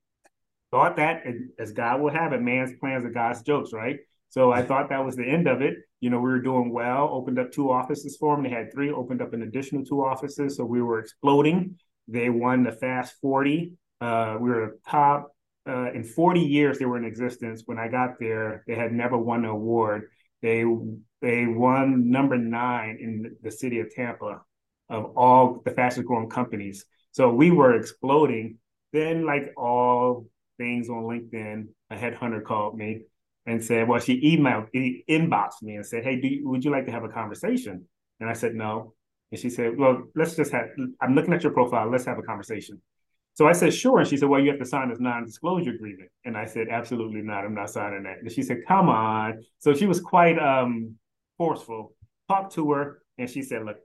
[0.71, 1.25] thought that,
[1.59, 3.99] as God will have it, man's plans are God's jokes, right?
[4.31, 5.75] So I thought that was the end of it.
[6.01, 8.45] You know, we were doing well, opened up two offices for them.
[8.45, 10.57] They had three, opened up an additional two offices.
[10.57, 11.77] So we were exploding.
[12.09, 13.73] They won the Fast 40.
[14.01, 15.33] Uh, we were top
[15.69, 17.63] uh, in 40 years they were in existence.
[17.67, 20.09] When I got there, they had never won an award.
[20.43, 20.65] They
[21.21, 24.41] they won number nine in the city of Tampa
[24.89, 26.85] of all the fastest growing companies.
[27.13, 28.59] So we were exploding.
[28.93, 30.27] Then, like all
[30.59, 33.03] things on LinkedIn, a headhunter called me
[33.47, 34.69] and said, "Well, she emailed,
[35.09, 37.87] inboxed me and said, "Hey, you, would you like to have a conversation?"
[38.19, 38.95] And I said, "No."
[39.31, 40.69] And she said, "Well, let's just have.
[41.01, 41.89] I'm looking at your profile.
[41.89, 42.83] Let's have a conversation."
[43.35, 44.01] So I said, sure.
[44.01, 46.11] And she said, well, you have to sign this non-disclosure agreement.
[46.25, 47.45] And I said, absolutely not.
[47.45, 48.19] I'm not signing that.
[48.21, 49.43] And she said, come on.
[49.59, 50.97] So she was quite um,
[51.39, 51.95] forceful.
[52.29, 53.77] Talked to her and she said, look,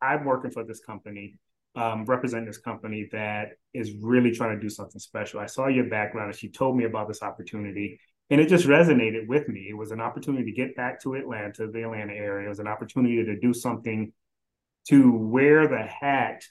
[0.00, 1.36] I'm working for this company,
[1.76, 5.40] um, representing this company that is really trying to do something special.
[5.40, 8.00] I saw your background and she told me about this opportunity.
[8.30, 9.66] And it just resonated with me.
[9.68, 12.46] It was an opportunity to get back to Atlanta, the Atlanta area.
[12.46, 14.12] It was an opportunity to do something
[14.88, 16.42] to wear the hat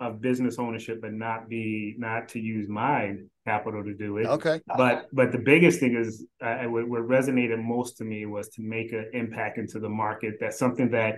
[0.00, 3.14] of business ownership and not be not to use my
[3.46, 4.26] capital to do it.
[4.26, 4.60] Okay.
[4.76, 8.62] But but the biggest thing is uh, what, what resonated most to me was to
[8.62, 10.34] make an impact into the market.
[10.40, 11.16] That's something that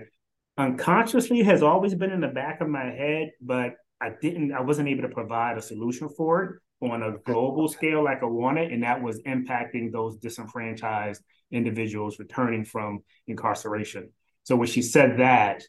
[0.57, 4.51] unconsciously has always been in the back of my head, but I didn't.
[4.51, 6.59] I wasn't able to provide a solution for it
[6.91, 12.65] on a global scale like I wanted, and that was impacting those disenfranchised individuals returning
[12.65, 14.09] from incarceration.
[14.43, 15.63] So when she said that,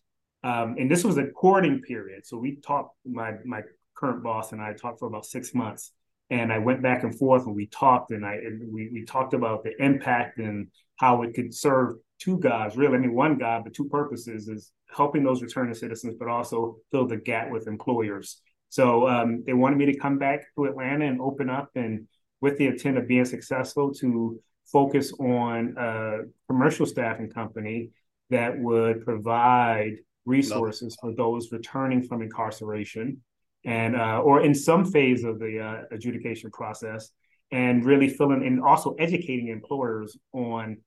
[0.44, 2.26] um, and this was a courting period.
[2.26, 3.62] So we talked, my my
[3.94, 5.92] current boss and I talked for about six months.
[6.30, 9.34] And I went back and forth and we talked and I and we, we talked
[9.34, 12.96] about the impact and how it could serve two gods, really.
[12.96, 17.06] I mean, one God, but two purposes is helping those returning citizens, but also fill
[17.06, 18.40] the gap with employers.
[18.68, 22.06] So um, they wanted me to come back to Atlanta and open up, and
[22.40, 27.90] with the intent of being successful, to focus on a commercial staffing company
[28.30, 33.20] that would provide resources for those returning from incarceration
[33.64, 37.10] and uh, or in some phase of the uh, adjudication process
[37.50, 40.78] and really filling and also educating employers on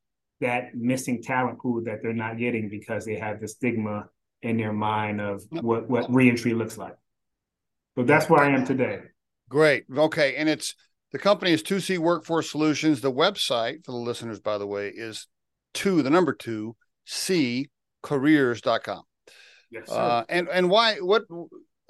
[0.41, 4.05] that missing talent pool that they're not getting because they have the stigma
[4.43, 6.95] in their mind of what what reentry looks like.
[7.95, 8.99] So that's where I am today.
[9.49, 9.85] Great.
[9.95, 10.75] Okay, and it's
[11.11, 13.01] the company is 2C Workforce Solutions.
[13.01, 15.27] The website for the listeners, by the way, is
[15.73, 17.69] two, the number two, C
[18.03, 19.03] careers.com.
[19.71, 19.89] Yes.
[19.89, 21.23] Uh, and and why what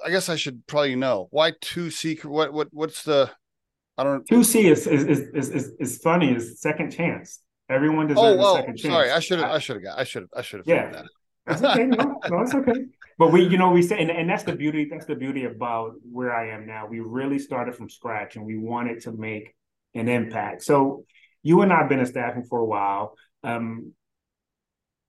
[0.03, 3.31] I guess I should probably know why 2C what what what's the
[3.97, 7.41] I don't 2C is is is is, is funny is second chance.
[7.69, 8.93] Everyone deserves oh, a second chance.
[8.93, 10.91] Sorry, I should have I should have got I should have I should have yeah.
[10.91, 11.05] that.
[11.47, 11.85] That's okay.
[11.85, 12.85] No, no, it's okay.
[13.17, 14.87] But we, you know, we say, and, and that's the beauty.
[14.89, 16.85] That's the beauty about where I am now.
[16.87, 19.55] We really started from scratch, and we wanted to make
[19.95, 20.63] an impact.
[20.63, 21.05] So,
[21.41, 23.15] you and I have been in staffing for a while.
[23.43, 23.93] Um,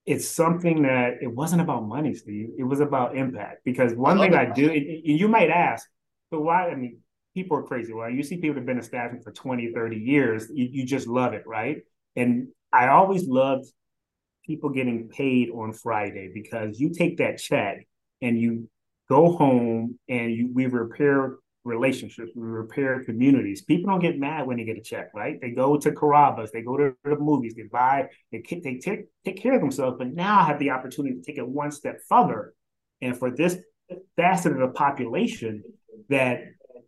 [0.09, 2.49] it's something that it wasn't about money, Steve.
[2.57, 3.63] It was about impact.
[3.63, 5.87] Because one I thing I do, you might ask,
[6.31, 6.71] so why?
[6.71, 7.01] I mean,
[7.35, 7.93] people are crazy.
[7.93, 10.87] Well, you see people that have been in staffing for 20, 30 years, you, you
[10.87, 11.83] just love it, right?
[12.17, 13.67] And I always loved
[14.47, 17.87] people getting paid on Friday because you take that check
[18.23, 18.71] and you
[19.11, 21.37] go home and you we repair
[21.69, 23.63] relationships, we repair communities.
[23.63, 25.41] People don't get mad when they get a check, right?
[25.41, 29.41] They go to Carrabba's, they go to the movies, they buy, they they take take
[29.41, 29.97] care of themselves.
[29.99, 32.55] But now I have the opportunity to take it one step further,
[33.01, 33.57] and for this
[34.17, 35.63] facet of the population
[36.09, 36.41] that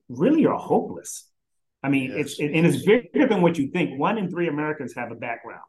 [0.09, 1.29] really are hopeless.
[1.83, 2.33] I mean, yes.
[2.39, 3.99] it's and it's bigger than what you think.
[3.99, 5.63] One in three Americans have a background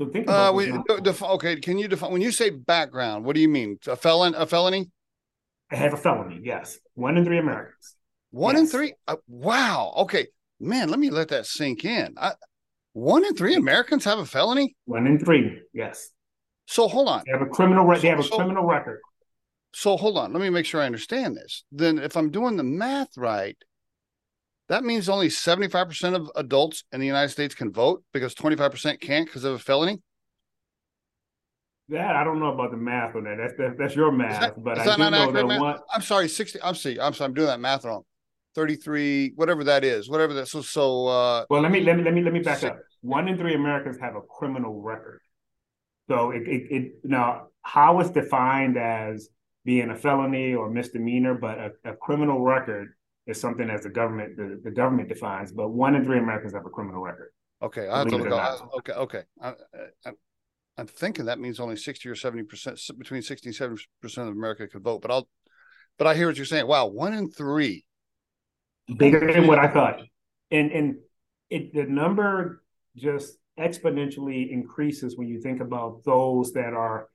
[0.00, 0.72] so think about uh, we,
[1.02, 1.56] def- okay.
[1.56, 3.26] Can you define when you say background?
[3.26, 3.78] What do you mean?
[3.86, 4.34] A felon?
[4.34, 4.90] A felony?
[5.70, 6.40] I have a felony.
[6.42, 7.96] Yes, one in three Americans.
[8.30, 8.62] One yes.
[8.62, 8.94] in three.
[9.08, 9.92] Uh, wow.
[9.98, 10.26] Okay,
[10.60, 10.88] man.
[10.88, 12.14] Let me let that sink in.
[12.16, 12.32] I,
[12.92, 14.76] one in three Americans have a felony.
[14.84, 15.60] One in three.
[15.72, 16.10] Yes.
[16.66, 17.22] So hold on.
[17.26, 17.84] They have a criminal.
[17.84, 19.00] Re- so, they have a so, criminal record.
[19.72, 20.32] So hold on.
[20.32, 21.64] Let me make sure I understand this.
[21.72, 23.56] Then, if I'm doing the math right,
[24.68, 29.26] that means only 75% of adults in the United States can vote because 25% can't
[29.26, 30.00] because of a felony.
[31.88, 33.36] That I don't know about the math on that.
[33.36, 35.60] That's that, that's your math, that, but I do know that math?
[35.60, 35.78] one.
[35.92, 36.60] I'm sorry, 60.
[36.62, 37.00] I'm see.
[37.00, 38.04] I'm sorry, I'm doing that math wrong.
[38.54, 40.48] 33, whatever that is, whatever that.
[40.48, 41.06] So so.
[41.06, 42.80] uh Well, let me let me let me let me back six, up.
[43.02, 45.20] One in three Americans have a criminal record.
[46.08, 49.28] So it, it, it now how it's defined as
[49.64, 52.94] being a felony or misdemeanor, but a, a criminal record
[53.26, 55.52] is something that the government the, the government defines.
[55.52, 57.30] But one in three Americans have a criminal record.
[57.62, 58.72] Okay, I have to look.
[58.78, 59.22] Okay, okay.
[59.40, 59.52] I,
[60.06, 60.10] I,
[60.78, 64.34] I'm thinking that means only sixty or seventy percent, between sixty and seventy percent of
[64.34, 65.02] America could vote.
[65.02, 65.28] But I'll,
[65.98, 66.66] but I hear what you're saying.
[66.66, 67.84] Wow, one in three,
[68.96, 70.00] bigger than what I thought,
[70.50, 70.96] and and
[71.48, 72.62] it the number
[72.96, 77.08] just exponentially increases when you think about those that are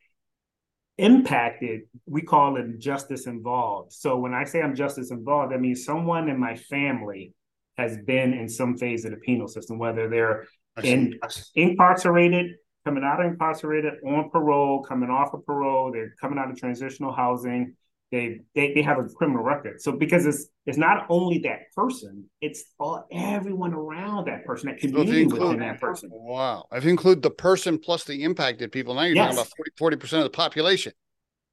[0.97, 3.91] impacted, we call it justice involved.
[3.91, 7.33] So when I say I'm justice involved, that means someone in my family
[7.77, 10.47] has been in some phase of the penal system, whether they're
[10.83, 11.19] in,
[11.55, 16.57] incarcerated, coming out of incarcerated, on parole, coming off of parole, they're coming out of
[16.57, 17.75] transitional housing,
[18.15, 19.81] they, they they have a criminal record.
[19.81, 24.79] So because it's it's not only that person, it's all everyone around that person, that
[24.79, 26.09] community include, within that person.
[26.13, 26.65] Wow.
[26.71, 29.35] If you include the person plus the impacted people, now you're yes.
[29.35, 30.93] talking about 40 percent of the population.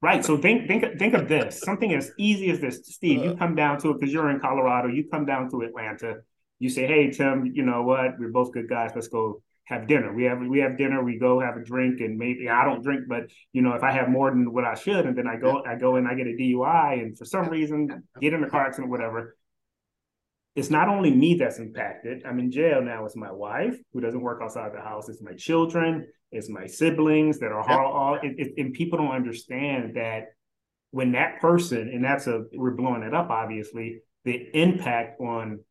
[0.01, 0.23] Right.
[0.23, 1.59] So think think think of this.
[1.59, 2.79] Something as easy as this.
[2.85, 5.61] Steve, uh, you come down to it because you're in Colorado, you come down to
[5.61, 6.15] Atlanta,
[6.59, 8.17] you say, Hey Tem, you know what?
[8.17, 8.91] We're both good guys.
[8.95, 10.13] Let's go have dinner.
[10.13, 11.03] We have we have dinner.
[11.03, 13.91] We go have a drink, and maybe I don't drink, but you know, if I
[13.91, 16.27] have more than what I should, and then I go I go and I get
[16.27, 19.37] a DUI, and for some reason get in a car accident, whatever.
[20.55, 22.23] It's not only me that's impacted.
[22.27, 23.05] I'm in jail now.
[23.05, 25.09] It's my wife who doesn't work outside the house.
[25.09, 26.07] It's my children.
[26.31, 27.91] It's my siblings that are all.
[27.91, 30.25] all it, it, and people don't understand that
[30.91, 35.61] when that person, and that's a we're blowing it up, obviously, the impact on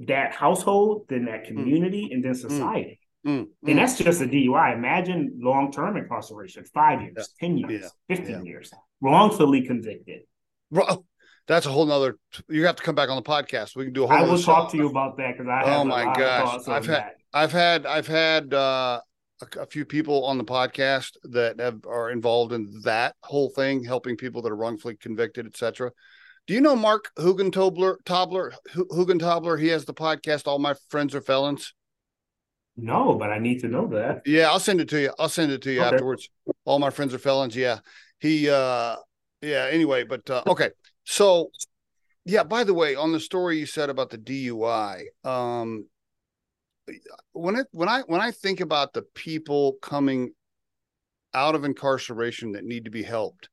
[0.00, 1.56] that household, then that hmm.
[1.56, 2.14] community, mm.
[2.14, 2.48] and then hmm.
[2.48, 2.98] society.
[3.28, 3.76] Mm, and mm.
[3.76, 4.74] that's just a DUI.
[4.74, 7.12] Imagine long term incarceration, five years,
[7.42, 7.48] yeah.
[7.48, 8.16] 10 years, yeah.
[8.16, 8.42] 15 yeah.
[8.42, 8.72] years,
[9.02, 10.22] wrongfully convicted.
[10.70, 11.04] Bro,
[11.46, 12.16] that's a whole nother.
[12.48, 13.76] You have to come back on the podcast.
[13.76, 14.16] We can do a whole.
[14.16, 15.62] I will talk to you about that because I.
[15.74, 17.16] Oh my gosh, I've had, that.
[17.34, 19.00] I've had, I've had uh,
[19.42, 23.84] a, a, few people on the podcast that have, are involved in that whole thing,
[23.84, 25.92] helping people that are wrongfully convicted, etc.
[26.46, 27.96] Do you know Mark Hugentobler?
[28.06, 29.60] Tobler, Hugentobler.
[29.60, 30.46] He has the podcast.
[30.46, 31.74] All my friends are felons.
[32.80, 34.22] No, but I need to know that.
[34.24, 35.12] Yeah, I'll send it to you.
[35.18, 35.94] I'll send it to you okay.
[35.94, 36.28] afterwards.
[36.64, 37.56] All my friends are felons.
[37.56, 37.80] Yeah.
[38.20, 38.96] He uh
[39.42, 40.70] yeah, anyway, but uh okay.
[41.04, 41.50] So
[42.24, 42.44] Yeah.
[42.44, 45.86] By the way, on the story you said about the DUI, um,
[47.32, 50.30] when it when I when I think about the people coming
[51.34, 53.48] out of incarceration that need to be helped,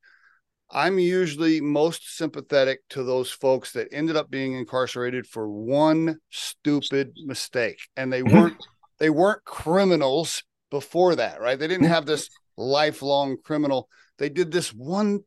[0.69, 7.13] I'm usually most sympathetic to those folks that ended up being incarcerated for one stupid
[7.26, 8.57] mistake, and they weren't
[9.00, 11.58] they weren't criminals before that, right?
[11.58, 13.89] They didn't have this lifelong criminal.
[14.18, 15.22] They did this one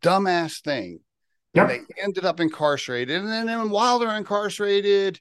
[0.00, 1.00] dumbass thing.
[1.54, 1.70] Yep.
[1.70, 3.20] And they ended up incarcerated.
[3.20, 5.20] And then, and while they're incarcerated,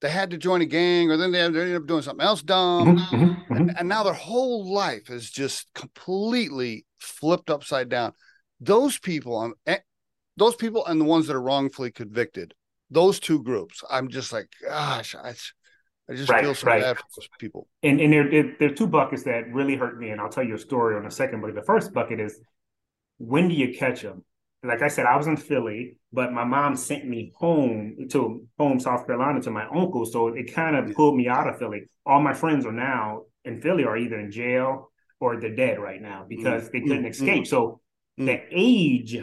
[0.00, 2.98] they had to join a gang or then they ended up doing something else dumb.
[2.98, 3.76] Mm-hmm, mm-hmm, and, mm-hmm.
[3.78, 8.12] and now their whole life is just completely flipped upside down.
[8.60, 9.78] Those people, um, eh,
[10.36, 12.54] those people and the ones that are wrongfully convicted,
[12.90, 15.34] those two groups, I'm just like, gosh, I,
[16.12, 16.82] I just right, feel so right.
[16.82, 17.68] bad for those people.
[17.82, 20.44] And and there, there, there are two buckets that really hurt me, and I'll tell
[20.44, 21.40] you a story on a second.
[21.40, 22.40] But the first bucket is
[23.18, 24.24] when do you catch them?
[24.64, 28.78] Like I said, I was in Philly, but my mom sent me home to home
[28.78, 31.88] South Carolina to my uncle, so it kind of pulled me out of Philly.
[32.06, 34.90] All my friends are now in Philly are either in jail
[35.20, 36.72] or they're dead right now because mm-hmm.
[36.72, 37.06] they couldn't mm-hmm.
[37.06, 37.46] escape.
[37.46, 37.80] So
[38.18, 38.26] mm-hmm.
[38.26, 39.18] the age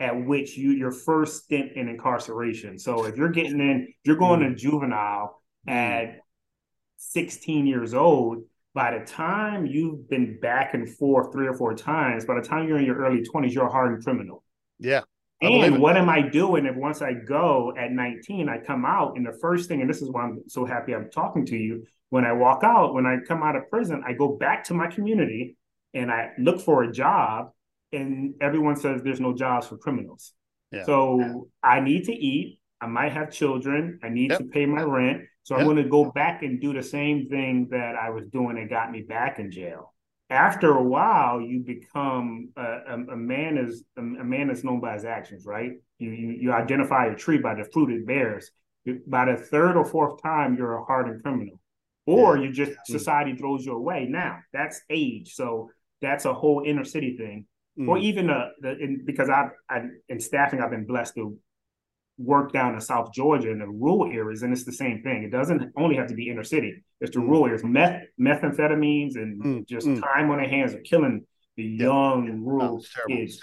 [0.00, 2.78] at which you your first stint in incarceration.
[2.78, 6.20] So if you're getting in, you're going to juvenile at
[7.12, 8.44] 16 years old,
[8.74, 12.66] by the time you've been back and forth three or four times, by the time
[12.66, 14.42] you're in your early 20s, you're a hardened criminal.
[14.78, 15.02] Yeah.
[15.40, 19.26] And what am I doing if once I go at 19, I come out and
[19.26, 22.24] the first thing, and this is why I'm so happy I'm talking to you, when
[22.24, 25.56] I walk out, when I come out of prison, I go back to my community
[25.92, 27.50] and I look for a job
[27.92, 30.32] and everyone says there's no jobs for criminals.
[30.70, 30.84] Yeah.
[30.84, 31.34] So yeah.
[31.62, 32.58] I need to eat.
[32.84, 33.98] I might have children.
[34.02, 34.40] I need yep.
[34.40, 35.22] to pay my rent.
[35.44, 35.60] So yep.
[35.60, 38.68] I'm going to go back and do the same thing that I was doing that
[38.68, 39.94] got me back in jail.
[40.28, 44.80] After a while, you become a, a, a man is a, a, man is known
[44.80, 45.72] by his actions, right?
[45.98, 48.50] You, you you identify a tree by the fruit it bears.
[49.06, 51.58] By the third or fourth time, you're a hardened criminal,
[52.06, 52.44] or yeah.
[52.44, 54.06] you just society throws you away.
[54.08, 55.70] Now that's age, so
[56.02, 57.46] that's a whole inner city thing,
[57.78, 57.88] mm.
[57.88, 61.38] or even a, the in, because I've I, in staffing I've been blessed to
[62.18, 65.24] work down in South Georgia in the rural areas, and it's the same thing.
[65.24, 66.84] It doesn't only have to be inner city.
[67.00, 67.28] It's the mm.
[67.28, 67.64] rural areas.
[67.64, 69.68] Meth, methamphetamines, and mm.
[69.68, 70.00] just mm.
[70.00, 72.32] time on their hands are killing the young yeah.
[72.36, 73.40] rural kids.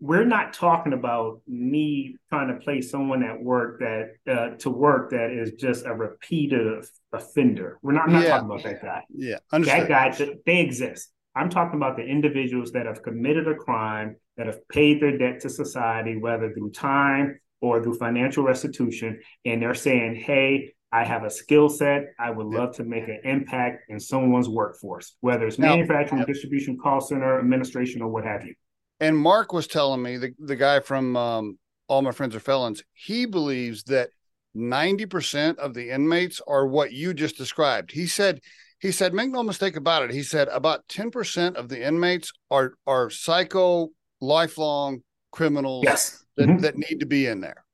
[0.00, 5.10] We're not talking about me trying to place someone at work that uh, to work
[5.10, 7.78] that is just a repeated offender.
[7.82, 8.28] We're not, not yeah.
[8.30, 9.02] talking about that guy.
[9.14, 9.88] Yeah, Understood.
[9.88, 10.28] that guy.
[10.44, 11.12] They exist.
[11.34, 15.40] I'm talking about the individuals that have committed a crime, that have paid their debt
[15.40, 21.24] to society, whether through time or through financial restitution, and they're saying, hey, I have
[21.24, 22.12] a skill set.
[22.18, 26.76] I would love to make an impact in someone's workforce, whether it's now, manufacturing, distribution,
[26.78, 28.54] call center, administration, or what have you.
[29.00, 31.58] And Mark was telling me, the, the guy from um,
[31.88, 34.10] All My Friends Are Felons, he believes that
[34.54, 37.92] 90% of the inmates are what you just described.
[37.92, 38.40] He said,
[38.78, 40.10] he said, make no mistake about it.
[40.10, 43.88] He said about 10% of the inmates are are psycho
[44.20, 46.21] lifelong criminals yes.
[46.36, 46.58] That, mm-hmm.
[46.60, 47.64] that need to be in there.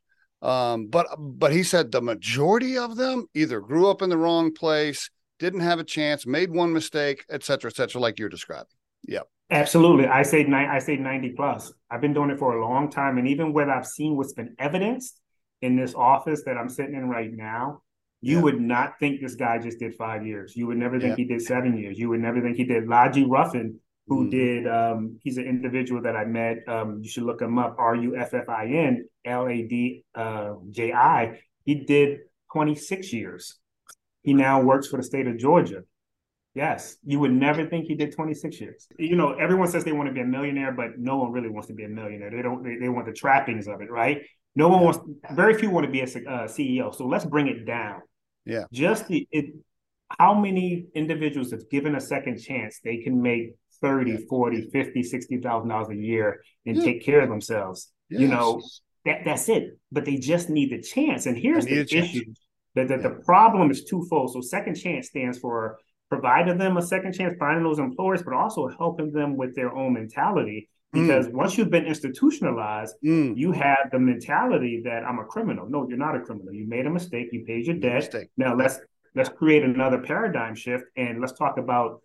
[0.43, 4.53] Um, but but he said the majority of them either grew up in the wrong
[4.53, 8.67] place, didn't have a chance, made one mistake, et cetera, et cetera, like you're describing.
[9.07, 9.29] Yep.
[9.51, 10.07] Absolutely.
[10.07, 11.73] I say I say 90 plus.
[11.91, 13.19] I've been doing it for a long time.
[13.19, 15.21] And even when I've seen what's been evidenced
[15.63, 17.83] in this office that I'm sitting in right now,
[18.21, 18.43] you yeah.
[18.43, 20.55] would not think this guy just did five years.
[20.55, 21.25] You would never think yeah.
[21.25, 21.99] he did seven years.
[21.99, 22.85] You would never think he did.
[22.85, 24.31] Ladji Ruffin who mm-hmm.
[24.31, 26.59] did um, he's an individual that I met.
[26.67, 30.05] Um, you should look him up, R U F F I N L A D
[30.15, 30.55] uh,
[31.65, 32.21] He did
[32.53, 33.59] 26 years.
[34.23, 35.83] He now works for the state of Georgia.
[36.55, 38.89] Yes, you would never think he did 26 years.
[38.99, 41.69] You know, everyone says they want to be a millionaire, but no one really wants
[41.69, 42.31] to be a millionaire.
[42.31, 42.65] They don't.
[42.65, 44.23] They, they want the trappings of it, right?
[44.57, 44.99] No one wants.
[45.31, 46.93] Very few want to be a uh, CEO.
[46.95, 48.01] So let's bring it down.
[48.45, 48.65] Yeah.
[48.73, 49.55] Just the it.
[50.19, 55.69] How many individuals, if given a second chance, they can make 30, 40, 50, 60,000
[55.69, 56.85] dollars a year and yeah.
[56.85, 57.91] take care of themselves.
[58.09, 58.21] Yes.
[58.23, 58.63] You know,
[59.05, 59.79] that that's it.
[59.93, 61.27] But they just need the chance.
[61.27, 62.35] And here's the issue.
[62.75, 63.09] That, that yeah.
[63.09, 64.33] the problem is twofold.
[64.33, 68.69] So second chance stands for providing them a second chance, finding those employers, but also
[68.69, 70.69] helping them with their own mentality.
[70.93, 71.33] Because mm.
[71.33, 73.37] once you've been institutionalized, mm.
[73.37, 75.69] you have the mentality that I'm a criminal.
[75.69, 76.55] No, you're not a criminal.
[76.55, 77.29] You made a mistake.
[77.31, 78.15] You paid your debt.
[78.39, 78.79] Now let's
[79.15, 82.01] let's create another paradigm shift and let's talk about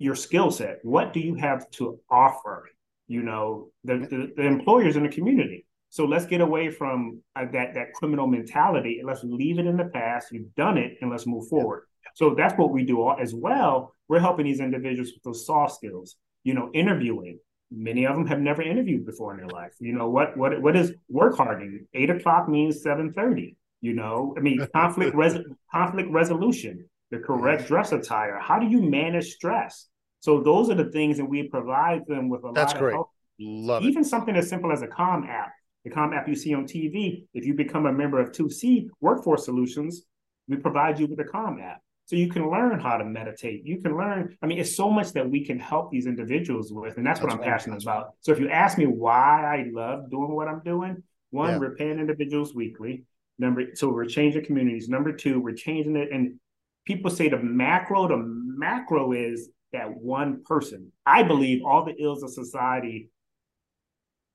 [0.00, 0.78] your skill set.
[0.82, 2.68] What do you have to offer?
[3.06, 5.66] You know, the, the, the employers in the community.
[5.90, 9.76] So let's get away from uh, that that criminal mentality and let's leave it in
[9.76, 10.32] the past.
[10.32, 11.82] You've done it, and let's move forward.
[12.14, 13.94] So that's what we do as well.
[14.08, 16.16] We're helping these individuals with those soft skills.
[16.44, 17.38] You know, interviewing.
[17.72, 19.72] Many of them have never interviewed before in their life.
[19.80, 20.36] You know what?
[20.36, 21.86] What what is work hardening?
[21.92, 23.56] Eight o'clock means seven thirty.
[23.80, 28.38] You know, I mean, conflict res- conflict resolution, the correct dress attire.
[28.38, 29.88] How do you manage stress?
[30.20, 32.90] So those are the things that we provide them with a That's lot great.
[32.92, 33.10] of help.
[33.40, 34.06] Love Even it.
[34.06, 35.52] something as simple as a Calm app,
[35.84, 37.24] the Calm app you see on TV.
[37.32, 40.02] If you become a member of 2C Workforce Solutions,
[40.46, 41.80] we provide you with a Calm app.
[42.04, 43.64] So you can learn how to meditate.
[43.64, 44.36] You can learn.
[44.42, 47.30] I mean, it's so much that we can help these individuals with, and that's, what
[47.30, 47.52] I'm wonderful.
[47.58, 48.14] passionate about.
[48.20, 51.58] So if you ask me why I love doing what I'm doing, one, Yeah.
[51.58, 53.04] we're paying individuals weekly.
[53.38, 54.88] Number, so we're changing communities.
[54.88, 56.10] Number two, we're changing it.
[56.12, 56.38] And
[56.86, 60.92] people say the macro, the macro is that one person.
[61.06, 63.10] I believe all the ills of society,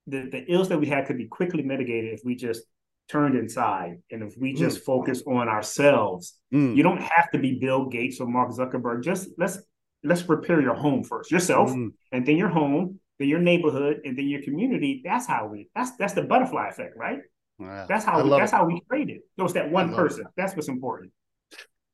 [0.07, 2.63] the, the ills that we had could be quickly mitigated if we just
[3.09, 6.37] turned inside and if we just focus on ourselves.
[6.53, 6.75] Mm.
[6.75, 9.03] You don't have to be Bill Gates or Mark Zuckerberg.
[9.03, 9.59] Just let's
[10.03, 11.89] let's repair your home first, yourself, Mm.
[12.11, 15.01] and then your home, then your neighborhood, and then your community.
[15.03, 15.69] That's how we.
[15.75, 17.19] That's that's the butterfly effect, right?
[17.57, 17.85] Wow.
[17.87, 18.55] That's how we, that's it.
[18.55, 19.21] how we created.
[19.37, 20.01] So it's that one love it.
[20.03, 20.25] person.
[20.37, 21.11] That's what's important.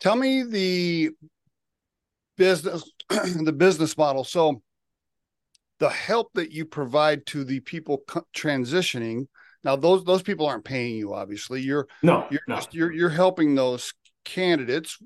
[0.02, 1.12] Tell me the
[2.38, 4.24] business the business model.
[4.24, 4.62] So
[5.80, 8.04] the help that you provide to the people
[8.36, 9.28] transitioning.
[9.64, 11.62] Now those those people aren't paying you obviously.
[11.62, 12.56] You're No, you're no.
[12.56, 13.93] just you're you're helping those
[14.26, 14.97] candidates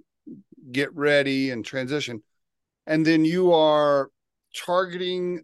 [0.72, 2.24] get ready and transition.
[2.88, 4.10] And then you are
[4.56, 5.42] targeting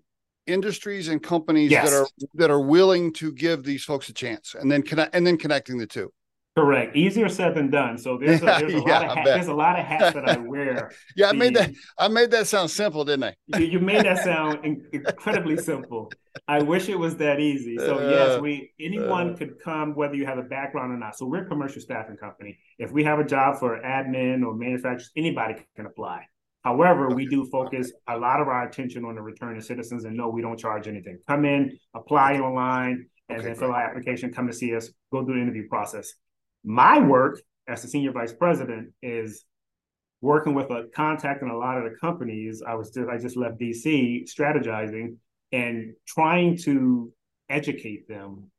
[0.48, 1.90] industries and companies Yes.
[1.90, 5.28] that are that are willing to give these folks a chance and then connect and
[5.28, 6.12] then connecting the two.
[6.58, 6.98] Correct.
[6.98, 7.98] Easier said than done.
[7.98, 10.28] So there's a, there's a yeah, lot of hat, there's a lot of hats that
[10.28, 10.92] I wear.
[11.16, 13.36] Yeah, I made that I made that sound simple, didn't I?
[13.60, 16.12] you, you made that sound in- incredibly simple.
[16.50, 17.78] I wish it was that easy.
[17.78, 19.38] So Uh, yes, we anyone uh.
[19.38, 21.18] could come whether you have a background or not.
[21.18, 22.58] So we're a commercial staffing company.
[22.80, 26.26] If we have a job for admin or manufacturers, anybody can apply.
[26.64, 30.28] However, we do focus a lot of our attention on the returning citizens, and no,
[30.30, 31.18] we don't charge anything.
[31.28, 34.32] Come in, apply online, and Okay, then fill out application.
[34.34, 34.90] Come to see us.
[35.12, 36.14] Go through the interview process.
[36.64, 39.46] My work as the senior vice president is
[40.22, 42.62] working with a contact in a lot of the companies.
[42.66, 45.18] I was just I just left DC strategizing
[45.52, 47.12] and trying to
[47.50, 48.52] educate them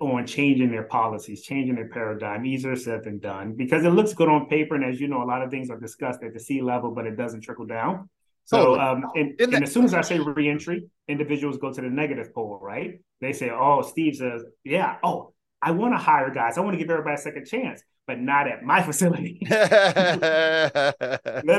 [0.00, 2.44] on changing their policies, changing their paradigm.
[2.44, 5.24] Easier said than done because it looks good on paper, and as you know, a
[5.24, 8.08] lot of things are discussed at the C level, but it doesn't trickle down.
[8.44, 11.88] So, um, and, Isn't and as soon as I say reentry, individuals go to the
[11.88, 13.00] negative pole, right?
[13.20, 16.58] They say, "Oh, Steve says, yeah, oh, I want to hire guys.
[16.58, 19.72] I want to give everybody a second chance, but not at my facility." Let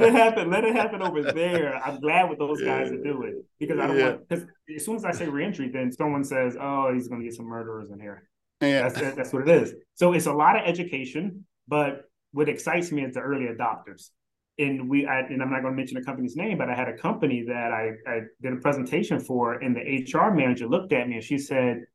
[0.04, 0.50] it happen.
[0.50, 1.76] Let it happen over there.
[1.76, 4.10] I'm glad what those guys are doing because I don't Yeah.
[4.10, 4.46] want because
[4.76, 7.46] as soon as I say reentry, then someone says, "Oh, he's going to get some
[7.46, 8.28] murderers in here."
[8.62, 8.90] yeah.
[8.90, 9.74] That's that's what it is.
[9.96, 14.10] So it's a lot of education, but what excites me is the early adopters.
[14.60, 16.88] And we, I, and I'm not going to mention the company's name, but I had
[16.88, 21.08] a company that I, I did a presentation for, and the HR manager looked at
[21.10, 21.86] me and she said,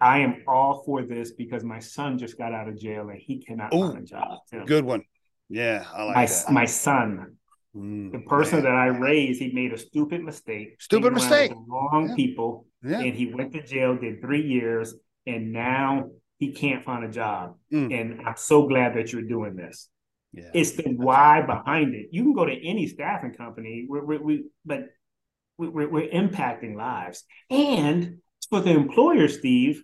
[0.00, 3.42] "I am all for this because my son just got out of jail and he
[3.42, 4.64] cannot Ooh, find a job." Tem.
[4.64, 5.02] Good one.
[5.48, 6.52] Yeah, I like My that.
[6.52, 7.36] my son,
[7.76, 8.64] Mm, the person man.
[8.64, 10.80] that I raised, he made a stupid mistake.
[10.80, 11.52] Stupid mistake.
[11.68, 12.14] Wrong Yeah.
[12.14, 13.00] people, Yeah.
[13.00, 14.94] and he went to jail, did three years,
[15.26, 17.58] and now he can't find a job.
[17.70, 17.92] Mm.
[18.00, 19.90] And I'm so glad that you're doing this.
[20.32, 20.50] Yeah.
[20.54, 22.08] It's the why behind it.
[22.12, 24.88] You can go to any staffing company, we we we, but
[25.58, 27.24] we're, we're impacting lives.
[27.50, 28.18] And
[28.48, 29.82] for the employer, Steve,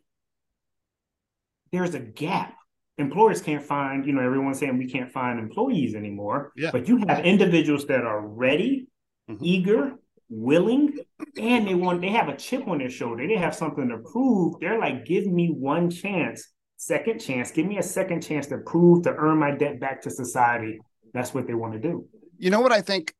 [1.72, 2.54] there's a gap.
[2.98, 6.52] Employers can't find, you know, everyone's saying we can't find employees anymore.
[6.56, 6.70] Yeah.
[6.70, 8.88] But you have individuals that are ready,
[9.30, 9.38] Mhm.
[9.40, 9.94] eager,
[10.28, 10.98] willing,
[11.38, 13.26] and they want they have a chip on their shoulder.
[13.26, 14.60] They have something to prove.
[14.60, 19.04] They're like, give me one chance, second chance, give me a second chance to prove
[19.04, 20.80] to earn my debt back to society.
[21.14, 22.08] That's what they want to do.
[22.38, 23.14] You know what I think?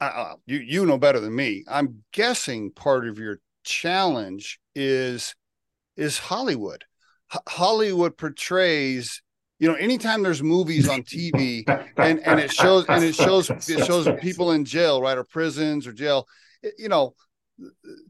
[0.00, 1.64] Uh, you you know better than me.
[1.68, 5.34] I'm guessing part of your challenge is
[5.96, 6.84] is Hollywood.
[7.32, 9.22] H- Hollywood portrays,
[9.58, 11.64] you know, anytime there's movies on TV
[11.96, 15.86] and and it shows and it shows it shows people in jail, right, or prisons
[15.86, 16.26] or jail.
[16.78, 17.14] you know,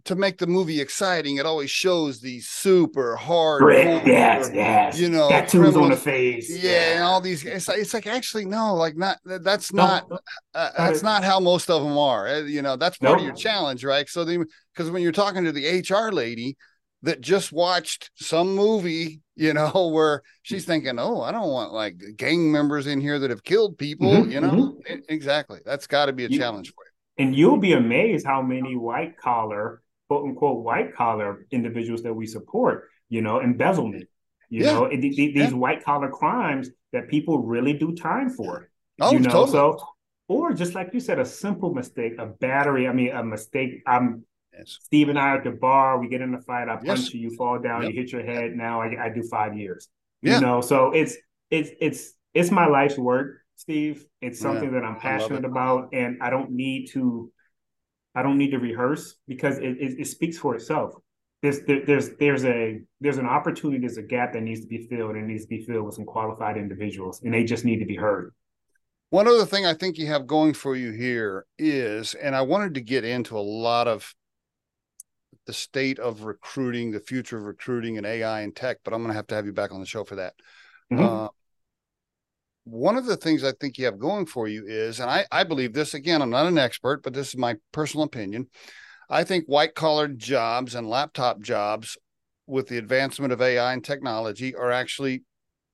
[0.05, 4.99] to make the movie exciting, it always shows these super hard, Grit, yes, yes.
[4.99, 6.51] you know, tattoos on the face.
[6.63, 7.45] yeah, and all these.
[7.45, 9.19] It's like, it's like actually no, like not.
[9.25, 10.11] That's No, not.
[10.11, 10.19] no,
[10.55, 12.29] Uh, that's not how most of them are.
[12.29, 14.09] Uh, You know, that's part of your challenge, right?
[14.09, 14.45] So the
[14.75, 16.57] because when you're talking to the HR lady
[17.03, 21.97] that just watched some movie, you know, where she's thinking, "Oh, I don't want like
[22.17, 25.61] gang members in here that have killed people," Mhm, you know, E- exactly.
[25.65, 26.90] That's got to be a You- challenge for you.
[27.21, 32.27] And you'll be amazed how many white collar, quote unquote, white collar individuals that we
[32.27, 34.09] support, you know, embezzlement,
[34.49, 34.73] you Yeah.
[34.73, 35.57] know, th- th- these Yeah.
[35.65, 38.71] white collar crimes that people really do time for.
[39.01, 39.53] Oh, you know, totally.
[39.53, 39.79] so
[40.29, 43.83] or just like you said, a simple mistake, a battery, I mean, a mistake.
[43.87, 44.25] I'm
[44.57, 44.79] Yes.
[44.83, 45.99] Steve and I at the bar.
[46.01, 46.69] We get in a fight.
[46.69, 47.15] I punch Yes.
[47.15, 47.21] you.
[47.21, 47.83] You fall down.
[47.83, 47.91] Yep.
[47.93, 48.57] You hit your head.
[48.57, 49.89] Now I, I do five years.
[50.23, 50.35] Yeah.
[50.37, 51.17] You know, so it's
[51.51, 54.07] it's it's it's my life's work, Steve.
[54.23, 54.49] It's Yeah.
[54.49, 57.31] something that I'm passionate about, and I don't need to.
[58.15, 60.95] I don't need to rehearse because it, it, it speaks for itself.
[61.43, 63.79] There's there, there's there's a there's an opportunity.
[63.81, 65.95] There's a gap that needs to be filled, and it needs to be filled with
[65.95, 68.33] some qualified individuals, and they just need to be heard.
[69.11, 72.75] One other thing I think you have going for you here is, and I wanted
[72.75, 74.15] to get into a lot of
[75.47, 79.11] the state of recruiting, the future of recruiting and AI and tech, but I'm going
[79.11, 80.35] to have to have you back on the show for that.
[80.93, 81.27] Mhm.
[81.27, 81.29] Uh,
[82.71, 85.45] one of the things I think you have going for you is, and I, I
[85.45, 88.47] believe this again, I'm not an expert, but this is my personal opinion.
[89.09, 91.99] I think white collar jobs and laptop jobs
[92.47, 95.25] with the advancement of AI and technology are actually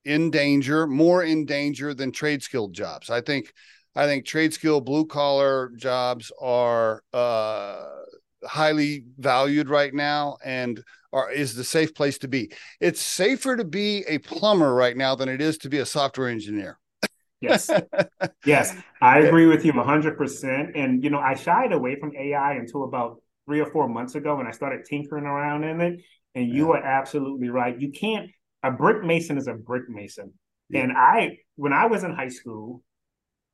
[0.05, 3.09] in danger, more in danger than trade skilled jobs.
[3.09, 3.53] I think
[3.95, 7.85] I think trade skill blue collar jobs are uh,
[8.43, 10.83] highly valued right now and
[11.13, 12.51] are is the safe place to be.
[12.79, 16.29] It's safer to be a plumber right now than it is to be a software
[16.29, 16.79] engineer.
[17.41, 17.69] Yes.
[18.45, 18.75] yes.
[19.01, 20.71] I agree with you 100%.
[20.75, 24.35] And, you know, I shied away from AI until about three or four months ago
[24.35, 26.01] when I started tinkering around in it.
[26.35, 27.79] And you are absolutely right.
[27.79, 28.29] You can't,
[28.63, 30.33] a brick mason is a brick mason.
[30.69, 30.81] Yeah.
[30.81, 32.83] And I, when I was in high school,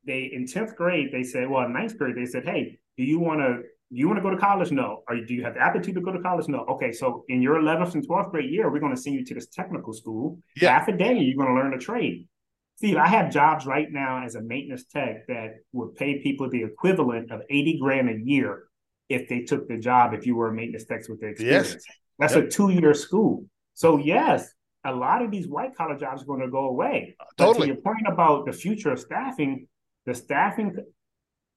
[0.05, 3.19] they, in 10th grade, they said, well, in ninth grade, they said, hey, do you
[3.19, 3.61] want to,
[3.93, 4.71] do you want to go to college?
[4.71, 5.03] No.
[5.07, 6.47] Or do you have the aptitude to go to college?
[6.47, 6.65] No.
[6.71, 6.91] Okay.
[6.91, 9.47] So in your 11th and 12th grade year, we're going to send you to this
[9.47, 10.39] technical school.
[10.57, 10.77] Yeah.
[10.77, 12.27] Half a day, you're going to learn a trade.
[12.75, 16.63] Steve, I have jobs right now as a maintenance tech that would pay people the
[16.63, 18.63] equivalent of 80 grand a year
[19.09, 21.73] if they took the job if you were a maintenance tech with the experience.
[21.73, 21.85] Yes.
[22.19, 22.43] That's Yep.
[22.43, 23.45] a two-year school.
[23.73, 24.51] So yes,
[24.83, 27.15] a lot of these white collar jobs are going to go away.
[27.19, 27.67] Uh, but Totally.
[27.67, 29.67] to your point about the future of staffing,
[30.05, 30.75] the staffing,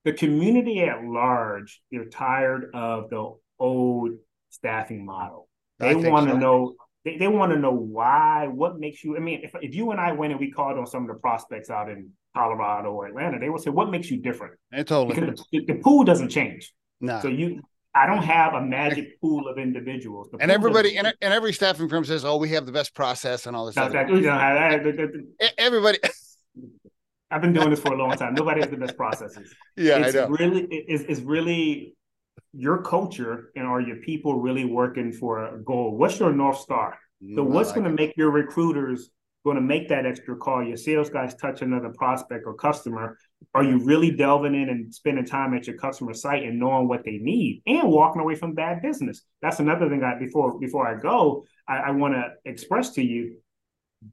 [0.05, 4.11] the community at large, they're tired of the old
[4.51, 5.49] staffing model.
[5.79, 6.39] They want to so.
[6.39, 6.75] know.
[7.07, 8.49] They, they want to know why.
[8.49, 9.17] What makes you?
[9.17, 11.15] I mean, if, if you and I went and we called on some of the
[11.21, 15.15] prospects out in Colorado or Atlanta, they would say, "What makes you different?" It totally.
[15.15, 16.75] Because the, the pool doesn't change.
[17.01, 17.21] No.
[17.21, 17.63] So you,
[17.95, 20.31] I don't have a magic pool of individuals.
[20.33, 23.47] The and everybody and, and every staffing firm says, "Oh, we have the best process
[23.47, 23.93] and all this." Other.
[23.93, 25.99] That- you know, I- I- Everybody,
[27.31, 28.35] I've been doing this for a long time.
[28.35, 29.55] Nobody has the best processes.
[29.77, 30.29] yeah, it's I know.
[30.29, 31.95] really it's, it's really
[32.57, 35.97] your culture and are your people really working for a goal?
[35.97, 36.99] What's your north star?
[37.35, 39.11] So Mm, what's like going to make your recruiters
[39.45, 40.65] going to make that extra call?
[40.65, 43.19] Your sales guys touch another prospect or customer.
[43.55, 47.05] Are you really delving in and spending time at your customer site and knowing what
[47.05, 49.23] they need and walking away from bad business?
[49.43, 50.03] That's another thing.
[50.03, 53.37] I before before I go, I, I want to express to you.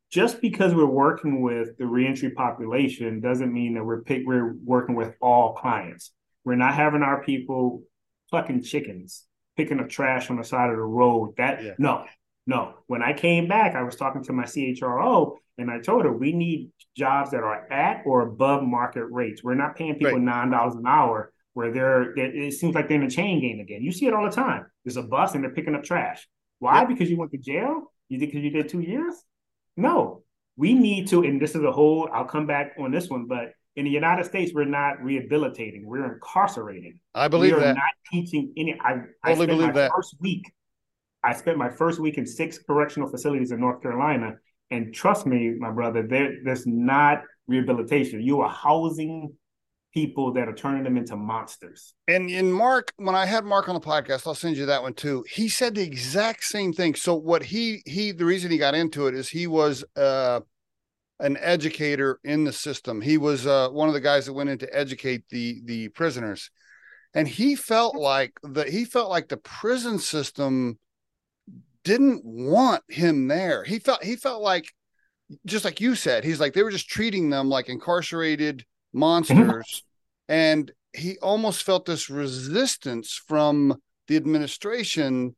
[0.09, 4.95] Just because we're working with the reentry population doesn't mean that we're pick, we're working
[4.95, 6.11] with all clients.
[6.45, 7.83] We're not having our people
[8.34, 9.25] plucking chickens,
[9.55, 11.36] picking up trash on the side of the road.
[11.38, 11.73] That Yeah.
[11.77, 12.05] no,
[12.47, 12.73] no.
[12.88, 16.31] When I came back, I was talking to my CHRO and I told her we
[16.34, 19.43] need jobs that are at or above market rates.
[19.43, 20.21] We're not paying people Right.
[20.21, 23.59] nine dollars an hour where they're it, it seems like they're in a chain game
[23.59, 23.84] again.
[23.84, 24.65] You see it all the time.
[24.84, 26.27] There's a bus and they're picking up trash.
[26.57, 26.79] Why?
[26.79, 26.88] Yep.
[26.88, 27.91] Because you went to jail?
[28.09, 29.15] You did because you did two years?
[29.77, 30.23] No.
[30.57, 33.53] We need to, and this is a whole, I'll come back on this one, but
[33.76, 37.76] in the United States, we're not rehabilitating, we're incarcerating I believe we are that.
[37.76, 38.80] not teaching any.
[38.80, 39.01] I,
[39.34, 39.91] spent believe my that.
[39.95, 40.51] first week.
[41.24, 44.36] I spent my first week in six correctional facilities in North Carolina,
[44.71, 48.21] and trust me, my brother, there, there's not rehabilitation.
[48.21, 49.34] You are housing
[49.93, 51.93] people that are turning them into monsters.
[52.07, 54.93] And in Mark, when I had Mark on the podcast, I'll send you that one
[54.95, 55.24] too.
[55.30, 56.95] He said the exact same thing.
[56.95, 60.41] So what he he the reason he got into it is he was uh
[61.24, 63.01] an educator in the system.
[63.01, 66.51] He was uh one of the guys that went in to educate the the prisoners.
[67.15, 70.78] And he felt like the he felt like the prison system
[71.84, 73.63] didn't want him there.
[73.63, 74.71] He felt he felt like
[75.45, 79.84] just like you said, he's like they were just treating them like incarcerated monsters.
[80.28, 85.36] and he almost felt this resistance from the administration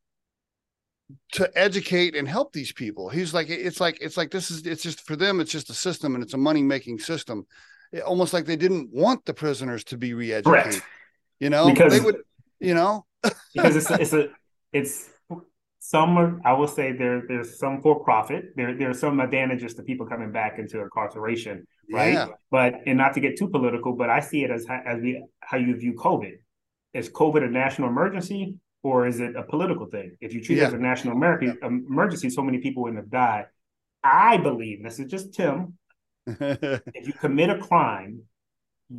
[1.34, 3.10] to educate and help these people.
[3.10, 5.74] He's like, it's like, it's like this is, it's just for them, it's just a
[5.74, 7.46] system and it's a money making system.
[7.92, 10.64] It, almost like they didn't want the prisoners to be re educated.
[10.64, 10.82] Correct.
[11.40, 12.18] You know, Because- they would,
[12.60, 13.06] you know,
[13.54, 14.30] because it's it's a
[14.72, 15.10] it's
[15.80, 18.56] some are, I will say there there's some for profit.
[18.56, 22.14] There there are some advantages to people coming back into incarceration, right?
[22.14, 22.28] Yeah.
[22.50, 25.58] But and not to get too political, but I see it as as we how
[25.58, 26.38] you view COVID.
[26.94, 28.56] Is COVID a national emergency
[28.86, 30.16] or is it a political thing?
[30.22, 33.46] If you treat it as a national American emergency, so many people wouldn't have died.
[34.04, 35.74] I believe this is just Tem.
[37.00, 38.22] If you commit a crime,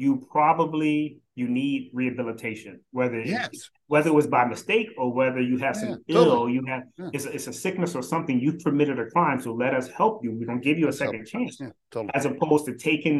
[0.02, 3.50] you probably you need rehabilitation, whether yes.
[3.86, 7.10] whether it was by mistake or whether you have some Yeah, ill, you have Yeah.
[7.16, 9.38] it's, a, it's a sickness or something You've committed a crime.
[9.40, 10.30] So let us help you.
[10.36, 12.10] We're gonna give you a second chance, Yeah, totally.
[12.18, 13.18] as opposed to taking.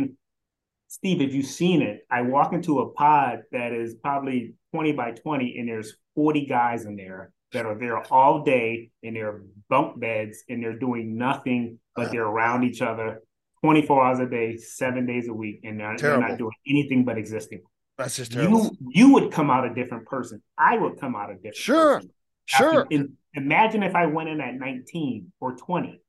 [0.88, 5.12] Steve, if you've seen it, I walk into a pod that is probably twenty by
[5.12, 9.98] twenty, and there's forty guys in there that are there all day in their bunk
[10.00, 13.20] beds, and they're doing nothing but they're around each other.
[13.64, 17.16] 24 hours a day, seven days a week, and they're, they're not doing anything but
[17.18, 17.60] existing
[17.98, 18.64] That's just terrible.
[18.64, 18.70] you
[19.06, 20.40] you would come out a different person.
[20.58, 21.94] I would come out a different Sure.
[21.96, 22.10] person.
[22.52, 22.86] After- Sure.
[22.90, 26.00] in- imagine if I went in at 19 or 20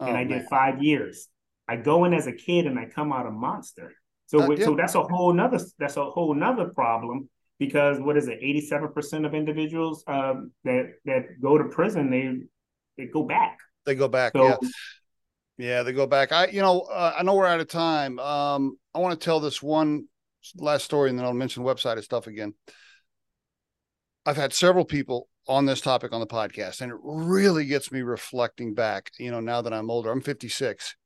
[0.00, 0.46] Oh, and I did man.
[0.48, 1.28] five years.
[1.68, 3.92] I go in as a kid and I come out a monster.
[4.34, 4.64] So Uh, yeah.
[4.64, 7.28] so that's a whole nother that's a whole nother problem
[7.58, 8.40] because what is it?
[8.40, 12.38] 87% of individuals um, that that go to prison they
[12.96, 13.58] they go back.
[13.86, 14.32] They go back.
[14.34, 14.56] So yeah.
[15.56, 16.32] Yeah, they go back.
[16.32, 18.18] I, you know, uh, I know we're out of time.
[18.18, 20.06] Um, I want to tell this one
[20.56, 22.54] last story, and then I'll mention website and stuff again.
[24.26, 28.02] I've had several people on this topic on the podcast, and it really gets me
[28.02, 29.12] reflecting back.
[29.18, 30.96] You know, now that I'm older, I'm 56,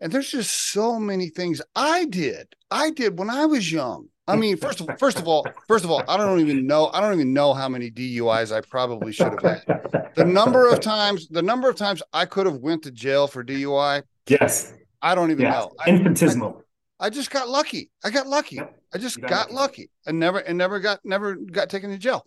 [0.00, 2.48] and there's just so many things I did.
[2.70, 4.08] I did when I was young.
[4.28, 6.88] I mean, first of all, first of all, first of all, I don't even know.
[6.92, 9.80] I don't even know how many DUIs I probably should have had
[10.14, 13.44] the number of times the number of times I could have went to jail for
[13.44, 15.72] DUI, yes, I don't even yes, know.
[15.80, 16.62] I, infinitesimal.
[16.98, 17.90] I just got lucky.
[18.04, 18.56] I got lucky.
[18.56, 18.76] Yep.
[18.94, 22.26] I just got lucky and never and never got never got taken to jail.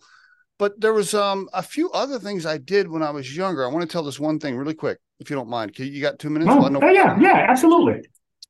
[0.58, 3.64] But there was um a few other things I did when I was younger.
[3.64, 5.78] I want to tell this one thing really quick, if you don't mind.
[5.78, 6.48] You got two minutes?
[6.48, 8.02] No, oh, yeah, yeah, absolutely.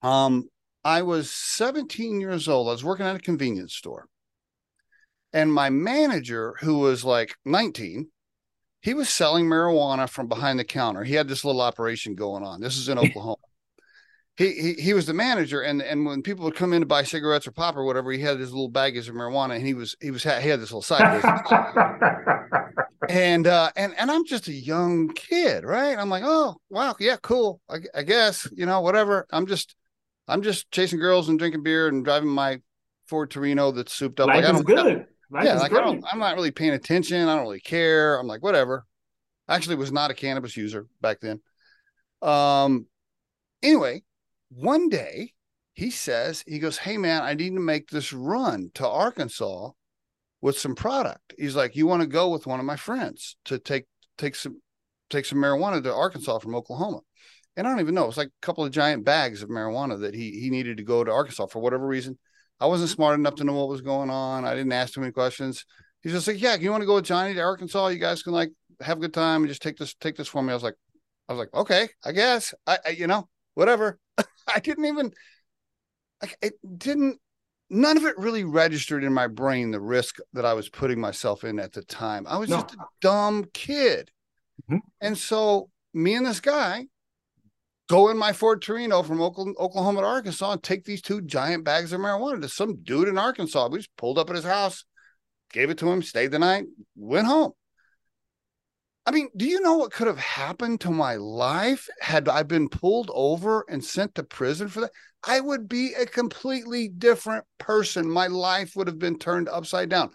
[0.03, 0.49] um,
[0.85, 2.69] I was 17 years old.
[2.69, 4.07] I was working at a convenience store.
[5.33, 8.09] And my manager, who was like 19,
[8.83, 11.03] he was selling marijuana from behind the counter.
[11.03, 12.61] He had this little operation going on.
[12.61, 13.37] This is in Oklahoma.
[14.37, 17.05] He, he he was the manager, and and when people would come in to buy
[17.05, 19.97] cigarettes or pop or whatever, he had his little baggies of marijuana, and he was
[20.01, 21.41] he was he had this little side business
[23.09, 25.99] and uh and and i'm just a young kid right?
[25.99, 29.27] I'm like oh wow yeah cool I, I guess you know whatever.
[29.31, 29.75] I'm just
[30.29, 32.61] i'm just chasing girls and drinking beer and driving my
[33.07, 34.29] ford torino that's souped up.
[34.29, 35.07] Life like i don't good.
[35.31, 37.29] Life yeah like i don't i'm not really paying attention.
[37.29, 38.19] I don't really care.
[38.19, 38.85] I'm like whatever.
[39.49, 41.41] I actually was not a cannabis user back then.
[42.23, 42.87] Um
[43.63, 44.03] anyway
[44.51, 45.33] one day
[45.73, 49.71] he says he goes hey man i need to make this run to arkansas
[50.45, 51.33] with some product.
[51.39, 53.87] He's like, you want to go with one of my friends to take
[54.19, 54.61] take some
[55.09, 57.01] take some marijuana to Arkansas from Oklahoma.
[57.57, 58.09] And I don't even know.
[58.09, 61.03] It's like a couple of giant bags of marijuana that he he needed to go
[61.03, 62.19] to Arkansas for whatever reason.
[62.61, 64.45] I wasn't smart enough to know what was going on.
[64.45, 65.65] I didn't ask too many questions.
[66.03, 67.87] He's just like, yeah, you want to go with Johnny to Arkansas?
[67.89, 68.51] You guys can like
[68.83, 70.51] have a good time and just take this take this for me.
[70.51, 70.77] I was like,
[71.27, 72.53] I was like, okay, I guess.
[72.67, 73.99] I, I you know whatever.
[74.47, 75.11] I didn't even.
[76.23, 77.19] I, it didn't
[77.75, 81.45] none of it really registered in my brain the risk that I was putting myself
[81.45, 82.27] in at the time.
[82.27, 82.63] I was No.
[82.63, 84.11] just a dumb kid.
[84.71, 84.81] Mhm.
[85.01, 86.87] And so me and this guy
[87.89, 91.93] go in my Ford Torino from Oklahoma to Arkansas and take these two giant bags
[91.93, 93.69] of marijuana to some dude in Arkansas.
[93.69, 94.85] We just pulled up at his house,
[95.53, 96.65] gave it to him, stayed the night,
[96.97, 97.53] went home.
[99.07, 102.71] I mean, do you know what could have happened to my life had I been
[102.71, 104.93] pulled over and sent to prison for that?
[105.27, 108.11] I would be a completely different person.
[108.11, 110.11] My life would have been turned upside down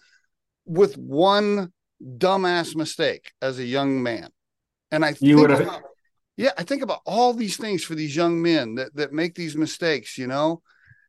[0.66, 4.30] with one dumbass mistake as a young man.
[4.92, 5.82] And I You would have- about,
[6.38, 9.56] yeah, I think about all these things for these young men that, that make these
[9.58, 10.62] mistakes, you know,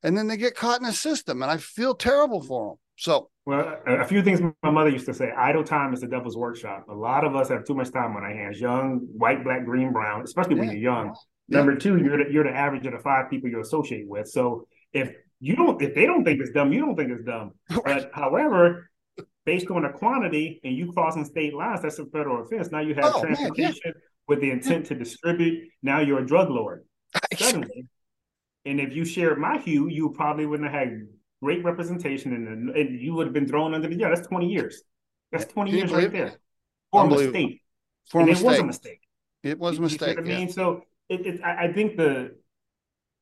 [0.02, 2.76] and then they get caught in a system and I feel terrible for them.
[2.96, 6.36] So Well, a few things my mother used to say idle time is the devil's
[6.36, 6.86] workshop.
[6.88, 9.92] A lot of us have too much time on our hands, young, white, black, green,
[9.92, 10.72] brown, especially when Yeah.
[10.74, 11.16] you're young.
[11.50, 14.28] Number two, you're the, you're the average of the five people you associate with.
[14.28, 17.52] So if you don't, if they don't think it's dumb, you don't think it's dumb.
[17.84, 18.88] But however,
[19.44, 22.70] based on the quantity and you crossing state lines, that's a federal offense.
[22.70, 23.36] Now you have Oh, man, yeah.
[23.36, 23.92] transportation
[24.28, 25.68] with the intent to distribute.
[25.82, 26.84] Now you're a drug lord
[27.36, 27.86] suddenly.
[28.64, 31.06] And if you shared my hue, you probably wouldn't have had
[31.42, 34.82] great representation and, and you would have been thrown under the yeah, that's 20 years.
[35.32, 36.34] That's 20 years right there.
[36.92, 37.62] For a mistake.
[38.10, 38.44] for a and mistake.
[38.44, 39.00] it was a mistake.
[39.42, 40.16] It was a You- you mistake.
[40.18, 42.36] what I mean, so it, it, I, I think the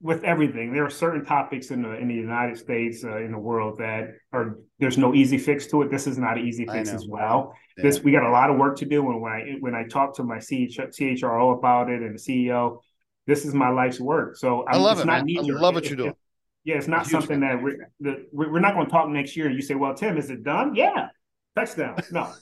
[0.00, 3.38] with everything, there are certain topics in the in the United States, uh, in the
[3.38, 5.90] world that are there's no easy fix to it.
[5.90, 7.52] This is not an easy fix as well.
[7.76, 7.82] Yeah.
[7.82, 9.00] This we got a lot of work to do.
[9.10, 12.78] And when I when I talk to my CH, CHRO about it and the CEO,
[13.26, 14.36] this is my life's work.
[14.36, 15.36] So I I'm, love it's it, not man.
[15.38, 16.14] I love what you're it- doing.
[16.64, 19.46] yeah, it's not something that we're, that we're we're not going to talk next year.
[19.46, 21.08] And you say, "Well, Tem, is it done?" Yeah,
[21.56, 21.96] touchdown.
[22.12, 22.32] No,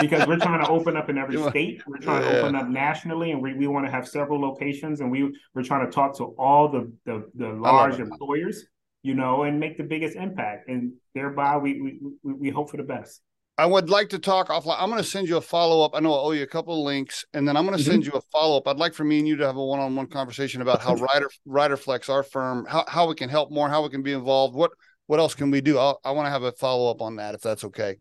[0.00, 1.82] because we're trying to open up in every state.
[1.86, 2.30] We're trying Yeah.
[2.30, 5.00] to open up nationally, and we, we want to have several locations.
[5.00, 8.66] And we we're trying to talk to all the the, the large employers
[9.02, 10.68] you know, and make the biggest impact.
[10.68, 13.22] And thereby, we we we hope for the best.
[13.58, 14.76] I would like to talk offline.
[14.78, 15.92] I'm going to send you a follow up.
[15.94, 17.90] I know I owe you a couple of links, and then I'm going to mm-hmm.
[17.90, 18.66] send you a follow up.
[18.66, 20.94] I'd like for me and you to have a one on one conversation about how
[21.12, 24.54] Rider Riderflex, our firm, how, how we can help more, how we can be involved.
[24.54, 24.70] What
[25.06, 25.76] what else can we do?
[25.76, 27.96] I'll, i want to have a follow up on that if that's okay.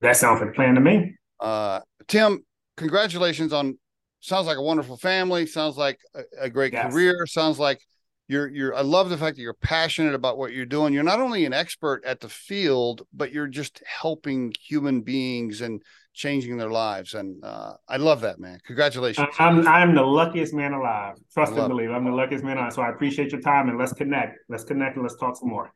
[0.00, 1.14] That sounds like a plan to me.
[1.40, 2.44] Uh, Tem,
[2.76, 3.78] congratulations on.
[4.20, 5.44] Sounds like a wonderful family.
[5.44, 6.90] Sounds like a, a great yes.
[6.90, 7.26] career.
[7.26, 7.80] Sounds like
[8.26, 10.94] you're you're I love the fact that you're passionate about what you're doing.
[10.94, 15.82] You're not only an expert at the field, but you're just helping human beings and
[16.14, 17.14] changing their lives.
[17.14, 18.60] And uh, I love that, man.
[18.66, 19.28] Congratulations.
[19.38, 21.16] I'm I'm the luckiest man alive.
[21.32, 21.90] Trust and believe.
[21.90, 21.92] It.
[21.92, 22.72] I'm the luckiest man alive.
[22.72, 24.38] So I appreciate your time and let's connect.
[24.48, 25.72] Let's connect and let's talk some more.